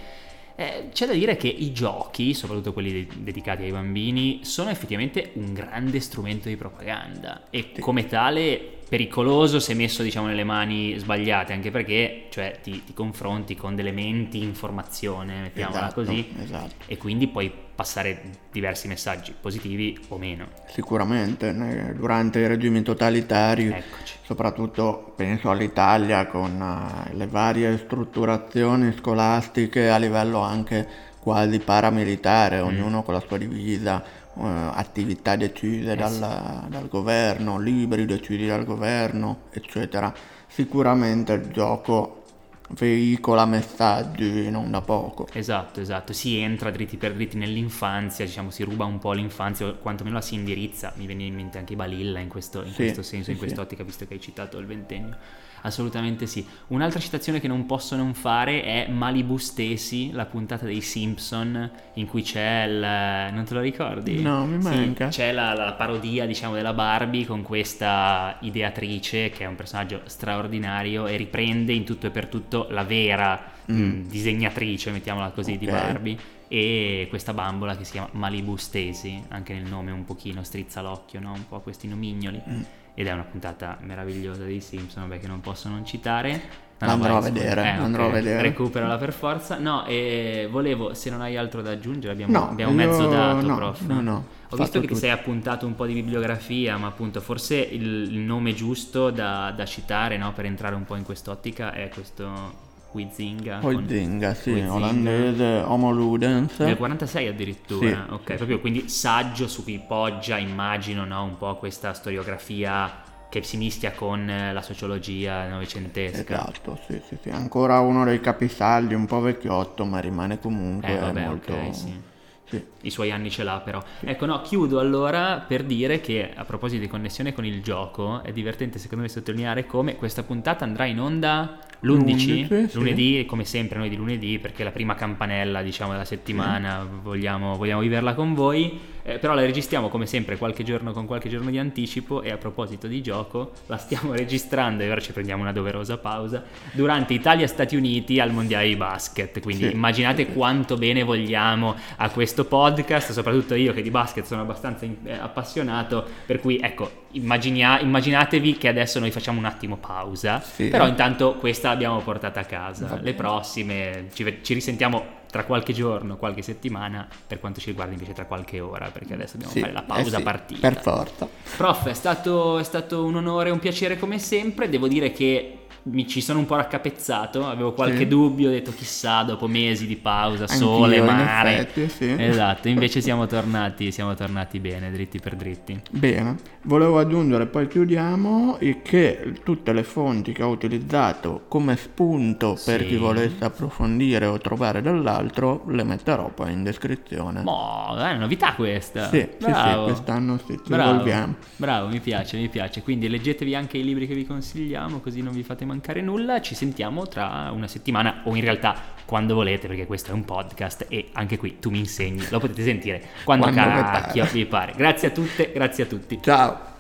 eh, 0.56 0.90
c'è 0.92 1.08
da 1.08 1.14
dire 1.14 1.36
che 1.36 1.48
i 1.48 1.72
giochi, 1.72 2.34
soprattutto 2.34 2.74
quelli 2.74 2.92
de- 2.92 3.08
dedicati 3.18 3.64
ai 3.64 3.72
bambini, 3.72 4.42
sono 4.44 4.70
effettivamente 4.70 5.32
un 5.36 5.54
grande 5.54 6.00
strumento 6.00 6.50
di 6.50 6.58
propaganda 6.58 7.44
e 7.50 7.72
come 7.80 8.06
tale 8.08 8.82
pericoloso 8.94 9.60
se 9.60 9.74
messo 9.74 10.04
diciamo 10.04 10.28
nelle 10.28 10.44
mani 10.44 10.96
sbagliate, 11.00 11.52
anche 11.52 11.72
perché 11.72 12.28
cioè, 12.30 12.60
ti, 12.62 12.84
ti 12.84 12.94
confronti 12.94 13.56
con 13.56 13.74
delle 13.74 13.92
menti 13.92 14.44
informazione, 14.44 15.42
mettiamola 15.42 15.88
esatto, 15.88 16.04
così, 16.04 16.32
esatto. 16.40 16.76
e 16.86 16.96
quindi 16.98 17.28
puoi 17.28 17.52
passare 17.74 18.22
diversi 18.52 18.88
messaggi 18.88 19.34
positivi 19.42 20.00
o 20.10 20.20
meno. 20.20 20.50
Sicuramente, 20.68 21.52
durante 21.96 22.38
i 22.38 22.46
regimi 22.46 22.84
totalitari, 22.84 23.66
Eccoci. 23.66 24.18
soprattutto 24.22 25.12
penso 25.16 25.50
all'Italia 25.50 26.28
con 26.28 26.62
uh, 26.62 27.18
le 27.18 27.26
varie 27.26 27.76
strutturazioni 27.80 28.94
scolastiche 28.96 29.90
a 29.90 29.98
livello 29.98 30.42
anche 30.42 30.88
quasi 31.20 31.58
paramilitare, 31.58 32.62
mm. 32.62 32.66
ognuno 32.66 33.02
con 33.02 33.16
la 33.16 33.24
sua 33.26 33.40
divisa, 33.40 34.04
uh, 34.36 34.44
attività 34.44 35.36
decise 35.36 35.92
eh 35.92 35.96
dal, 35.96 36.68
dal 36.70 36.88
governo, 36.88 37.60
libri 37.60 38.06
decisi 38.06 38.46
dal 38.46 38.66
governo, 38.66 39.44
eccetera. 39.52 40.14
Sicuramente 40.48 41.34
il 41.34 41.52
gioco 41.52 42.22
veicola 42.70 43.46
messaggi 43.46 44.50
non 44.50 44.72
da 44.72 44.82
poco. 44.82 45.28
Esatto, 45.34 45.80
esatto, 45.80 46.14
si 46.14 46.38
entra 46.38 46.72
dritti 46.72 46.98
per 46.98 47.14
dritti 47.14 47.38
nell'infanzia, 47.38 48.26
diciamo 48.26 48.50
si 48.50 48.64
ruba 48.64 48.86
un 48.86 49.00
po' 49.00 49.12
l'infanzia, 49.14 49.68
o 49.68 49.78
quantomeno 49.78 50.16
la 50.16 50.22
si 50.22 50.36
indirizza, 50.36 50.94
mi 50.96 51.06
viene 51.06 51.24
in 51.24 51.36
mente 51.36 51.58
anche 51.58 51.76
Balilla 51.76 52.20
in 52.20 52.30
questo, 52.30 52.64
in 52.64 52.72
sì, 52.72 52.76
questo 52.76 53.02
senso, 53.02 53.26
sì, 53.26 53.32
in 53.32 53.38
quest'ottica, 53.38 53.84
visto 53.84 54.06
che 54.08 54.14
hai 54.14 54.22
citato 54.22 54.58
il 54.58 54.66
ventennio. 54.66 55.18
Assolutamente 55.64 56.28
sì. 56.28 56.46
Un'altra 56.68 57.00
citazione 57.00 57.40
che 57.40 57.48
non 57.48 57.66
posso 57.66 57.96
non 57.96 58.14
fare 58.14 58.64
è 58.64 58.88
Malibu 58.90 59.38
Stacy, 59.38 60.12
la 60.12 60.26
puntata 60.26 60.66
dei 60.66 60.82
Simpson, 60.82 61.72
in 61.94 62.06
cui 62.06 62.22
c'è 62.22 62.64
il... 62.64 63.34
non 63.34 63.46
te 63.46 63.54
lo 63.54 63.62
ricordi? 63.62 64.22
No, 64.22 64.46
mi 64.46 64.58
manca. 64.58 65.10
Sì, 65.10 65.20
c'è 65.20 65.32
la, 65.32 65.54
la, 65.54 65.74
parodia, 65.74 66.26
diciamo, 66.26 66.56
della 66.56 66.74
Barbie 66.74 67.26
con 67.26 67.42
questa 67.44 68.38
ideatrice 68.42 69.30
che 69.30 69.46
è 69.46 69.48
un 69.48 69.56
personaggio 69.56 70.02
straordinario 70.06 71.08
e 71.08 71.16
riprende 71.16 71.72
in 71.72 71.86
tutto 71.86 72.08
e 72.08 72.10
per 72.10 72.28
tutto 72.28 72.68
la 72.70 72.84
vera 72.84 73.42
mm. 73.72 73.76
mh, 73.76 73.84
mm, 73.84 74.08
disegnatrice, 74.10 74.92
mettiamola 74.92 75.30
così, 75.30 75.54
okay. 75.54 75.66
di 75.66 75.72
Barbie 75.72 76.18
e 76.54 77.08
questa 77.10 77.34
bambola 77.34 77.76
che 77.76 77.84
si 77.84 77.94
chiama 77.94 78.10
Malibu 78.12 78.56
Stacy, 78.58 79.24
anche 79.30 79.56
nel 79.56 79.68
nome 79.68 79.90
un 79.90 80.06
pochino 80.06 80.44
strizza 80.44 80.82
l'occhio, 80.82 81.20
no? 81.20 81.32
un 81.34 81.48
po' 81.48 81.62
questi 81.62 81.88
nomignoli. 81.88 82.40
Mm 82.48 82.62
ed 82.96 83.08
è 83.08 83.12
una 83.12 83.24
puntata 83.24 83.78
meravigliosa 83.82 84.44
dei 84.44 84.62
Simpson, 84.62 85.08
vabbè 85.08 85.20
che 85.20 85.28
non 85.28 85.42
posso 85.42 85.68
non 85.68 85.86
citare. 85.86 86.72
No, 86.80 86.90
andrò, 86.90 87.18
a 87.18 87.22
vedere, 87.22 87.64
eh, 87.64 87.68
andrò 87.70 88.08
okay. 88.08 88.20
a 88.20 88.22
vedere, 88.22 88.42
Recuperala 88.42 88.98
per 88.98 89.14
forza. 89.14 89.58
No, 89.58 89.86
e 89.86 90.48
volevo, 90.52 90.94
se 90.94 91.10
non 91.10 91.22
hai 91.22 91.38
altro 91.38 91.62
da 91.62 91.72
aggiungere, 91.72 92.12
abbiamo, 92.12 92.38
no, 92.38 92.50
abbiamo 92.50 92.74
mezzo 92.74 93.08
dato, 93.08 93.48
no, 93.48 93.56
prof. 93.56 93.82
No, 93.86 94.02
no. 94.02 94.26
Ho 94.50 94.56
visto 94.58 94.80
che 94.80 94.88
tutto. 94.88 94.94
ti 94.94 95.00
sei 95.00 95.10
appuntato 95.10 95.66
un 95.66 95.76
po' 95.76 95.86
di 95.86 95.94
bibliografia, 95.94 96.78
ma 96.78 96.88
appunto 96.88 97.22
forse 97.22 97.56
il, 97.56 98.12
il 98.12 98.20
nome 98.20 98.54
giusto 98.54 99.10
da, 99.12 99.52
da 99.56 99.66
citare 99.66 100.18
no, 100.18 100.34
per 100.34 100.46
entrare 100.46 100.76
un 100.76 100.84
po' 100.84 100.96
in 100.96 101.04
quest'ottica 101.04 101.72
è 101.72 101.90
questo 101.90 102.72
Huizinga. 102.94 103.60
Huizinga, 103.62 104.34
sì, 104.34 104.52
Huizinga. 104.52 104.74
olandese, 104.74 105.64
Homo 105.66 105.92
Ludens. 105.92 106.60
Nel 106.60 106.78
46 106.78 107.28
addirittura, 107.28 108.06
sì, 108.08 108.14
ok, 108.14 108.28
sì. 108.28 108.36
proprio 108.36 108.60
quindi 108.60 108.88
saggio 108.88 109.48
su 109.48 109.64
cui 109.64 109.84
poggia, 109.86 110.38
immagino, 110.38 111.04
no, 111.04 111.24
un 111.24 111.38
po' 111.38 111.56
questa 111.58 111.94
storiografia 111.94 113.02
che 113.30 113.42
si 113.42 113.58
mischia 113.58 113.94
con 113.94 114.26
la 114.26 114.62
sociologia 114.62 115.48
novecentesca. 115.48 116.34
Esatto, 116.34 116.80
sì, 116.88 117.02
sì, 117.08 117.18
sì, 117.22 117.30
ancora 117.30 117.80
uno 117.80 118.06
dei 118.06 118.22
capisaldi, 118.22 118.94
un 118.94 119.08
po' 119.08 119.20
vecchiotto, 119.22 119.86
ma 119.86 120.00
rimane 120.00 120.40
comunque 120.40 120.96
eh, 120.96 121.00
vabbè, 121.00 121.26
molto... 121.26 121.52
Okay, 121.52 121.74
sì 121.74 122.12
sì. 122.54 122.64
I 122.82 122.90
suoi 122.90 123.12
anni 123.12 123.30
ce 123.30 123.44
l'ha 123.44 123.60
però. 123.60 123.82
Ecco, 124.02 124.26
no, 124.26 124.42
chiudo 124.42 124.80
allora 124.80 125.44
per 125.48 125.64
dire 125.64 126.02
che 126.02 126.32
a 126.34 126.46
proposito 126.46 126.82
di 126.82 126.88
connessione 126.88 127.34
con 127.34 127.46
il 127.46 127.62
gioco, 127.62 128.22
è 128.24 128.32
divertente 128.32 128.80
secondo 128.80 129.04
me 129.04 129.10
sottolineare 129.10 129.66
come 129.66 129.96
questa 129.96 130.24
puntata 130.24 130.64
andrà 130.64 130.86
in 130.86 131.00
onda 131.00 131.60
l'11, 131.80 132.68
sì. 132.68 132.78
lunedì, 132.78 133.26
come 133.26 133.44
sempre 133.44 133.78
noi 133.78 133.90
di 133.90 133.96
lunedì, 133.96 134.40
perché 134.40 134.62
è 134.62 134.66
la 134.66 134.72
prima 134.72 134.96
campanella 134.96 135.62
diciamo 135.62 135.92
della 135.92 136.06
settimana, 136.06 136.82
sì. 136.82 137.00
vogliamo, 137.02 137.56
vogliamo 137.58 137.82
viverla 137.82 138.14
con 138.14 138.34
voi. 138.34 138.80
Eh, 139.06 139.20
però 139.20 139.34
la 139.34 139.42
registriamo 139.42 139.90
come 139.90 140.06
sempre 140.06 140.38
qualche 140.38 140.64
giorno 140.64 140.94
con 140.94 141.06
qualche 141.06 141.28
giorno 141.28 141.50
di 141.50 141.60
anticipo 141.60 142.22
e 142.22 142.32
a 142.32 142.38
proposito 142.38 142.88
di 142.88 143.02
gioco 143.02 143.52
la 143.66 143.76
stiamo 143.78 144.14
registrando 144.16 144.84
e 144.84 144.90
ora 144.90 145.02
ci 145.02 145.12
prendiamo 145.12 145.42
una 145.42 145.52
doverosa 145.52 145.98
pausa 145.98 146.44
durante 146.72 147.14
Italia-Stati 147.14 147.76
Uniti 147.76 148.22
al 148.22 148.32
Mondiale 148.32 148.68
di 148.68 148.76
Basket. 148.78 149.42
Quindi 149.42 149.66
sì, 149.66 149.74
immaginate 149.74 150.28
quanto 150.28 150.78
bene 150.78 151.04
vogliamo 151.04 151.76
a 151.98 152.10
questo 152.10 152.46
podcast, 152.46 153.12
soprattutto 153.12 153.56
io 153.56 153.74
che 153.74 153.82
di 153.82 153.92
basket 153.92 154.26
sono 154.26 154.42
abbastanza 154.42 154.86
in, 154.86 154.96
eh, 155.04 155.14
appassionato, 155.14 156.06
per 156.26 156.40
cui 156.40 156.60
ecco, 156.62 157.04
immagina, 157.12 157.80
immaginatevi 157.80 158.58
che 158.58 158.70
adesso 158.70 159.00
noi 159.00 159.12
facciamo 159.12 159.40
un 159.40 159.46
attimo 159.46 159.78
pausa, 159.78 160.40
sì. 160.40 160.70
però 160.70 160.88
intanto 160.88 161.36
questa 161.36 161.70
l'abbiamo 161.70 162.00
portata 162.00 162.40
a 162.40 162.46
casa, 162.46 163.00
le 163.02 163.14
prossime 163.14 164.08
ci, 164.14 164.40
ci 164.42 164.54
risentiamo 164.54 165.22
tra 165.34 165.46
qualche 165.46 165.74
giorno, 165.74 166.18
qualche 166.18 166.44
settimana, 166.44 167.08
per 167.26 167.40
quanto 167.40 167.60
ci 167.60 167.70
riguarda 167.70 167.94
invece 167.94 168.14
tra 168.14 168.26
qualche 168.26 168.60
ora, 168.60 168.92
perché 168.92 169.16
adesso 169.16 169.32
dobbiamo 169.32 169.52
sì, 169.52 169.62
fare 169.62 169.74
la 169.74 169.82
pausa 169.82 170.18
eh 170.18 170.20
sì, 170.20 170.24
partita. 170.24 170.70
Per 170.70 170.80
forza. 170.80 171.28
Prof, 171.58 171.88
è 171.88 171.94
stato, 171.96 172.60
è 172.60 172.64
stato 172.64 173.04
un 173.04 173.16
onore 173.16 173.50
un 173.50 173.58
piacere 173.58 173.98
come 173.98 174.20
sempre, 174.20 174.70
devo 174.70 174.88
dire 174.88 175.12
che 175.12 175.63
mi 175.84 176.08
ci 176.08 176.22
sono 176.22 176.40
un 176.40 176.46
po' 176.46 176.56
raccapezzato, 176.56 177.46
avevo 177.46 177.74
qualche 177.74 178.00
sì. 178.00 178.08
dubbio, 178.08 178.50
ho 178.50 178.52
detto 178.52 178.74
chissà, 178.74 179.24
dopo 179.24 179.48
mesi 179.48 179.86
di 179.86 179.96
pausa, 179.96 180.48
sole, 180.48 181.00
Anch'io, 181.00 181.12
mare. 181.14 181.58
Effetti, 181.58 181.90
sì. 181.90 182.16
Esatto, 182.18 182.68
invece 182.68 183.02
siamo 183.02 183.28
tornati, 183.28 183.92
siamo 183.92 184.14
tornati 184.14 184.60
bene, 184.60 184.92
dritti 184.92 185.20
per 185.20 185.36
dritti. 185.36 185.80
Bene, 185.90 186.38
volevo 186.64 187.00
aggiungere, 187.00 187.46
poi 187.48 187.68
chiudiamo, 187.68 188.58
che 188.84 189.34
tutte 189.44 189.74
le 189.74 189.84
fonti 189.84 190.32
che 190.32 190.44
ho 190.44 190.50
utilizzato 190.50 191.46
come 191.48 191.76
spunto 191.76 192.58
per 192.64 192.82
sì. 192.82 192.88
chi 192.88 192.96
volesse 192.98 193.44
approfondire 193.44 194.26
o 194.26 194.38
trovare 194.38 194.82
dall'altro, 194.82 195.64
le 195.68 195.84
metterò 195.84 196.30
poi 196.30 196.54
in 196.54 196.64
descrizione. 196.64 197.42
Boh, 197.42 197.96
è 197.98 198.12
una 198.12 198.18
novità 198.18 198.54
questa. 198.54 199.10
Sì, 199.10 199.28
Bravo. 199.40 199.56
sì, 199.56 199.70
sì 199.70 199.84
quest'anno 199.84 200.38
sì, 200.38 200.54
ci 200.64 200.70
Bravo. 200.70 200.92
evolviamo. 200.92 201.36
Bravo, 201.56 201.88
mi 201.88 202.00
piace, 202.00 202.38
mi 202.38 202.50
piace. 202.50 202.82
Quindi 202.82 203.08
leggetevi 203.08 203.56
anche 203.56 203.78
i 203.78 203.84
libri 203.84 204.08
che 204.08 204.14
vi 204.14 204.26
consigliamo, 204.26 205.00
così 205.00 205.22
non 205.22 205.34
vi 205.34 205.44
fate 205.64 205.66
mancare 205.66 206.02
nulla. 206.02 206.42
Ci 206.42 206.56
sentiamo 206.56 207.08
tra 207.08 207.50
una 207.52 207.68
settimana 207.68 208.22
o 208.26 208.36
in 208.36 208.42
realtà 208.42 208.76
quando 209.06 209.34
volete, 209.36 209.68
perché 209.68 209.86
questo 209.86 210.12
è 210.12 210.14
un 210.14 210.26
podcast 210.26 210.86
e 210.90 211.10
anche 211.14 211.38
qui 211.38 211.60
tu 211.60 211.70
mi 211.70 211.80
insegni, 211.80 212.26
lo 212.30 212.40
potete 212.40 212.64
sentire 212.64 213.02
quando, 213.24 213.52
quando 213.52 213.82
cacchio 213.82 214.26
vi 214.32 214.46
pare. 214.46 214.74
Grazie 214.76 215.10
a 215.10 215.12
tutte, 215.12 215.52
grazie 215.54 215.84
a 215.84 215.88
tutti. 215.88 216.20
Ciao. 216.22 216.72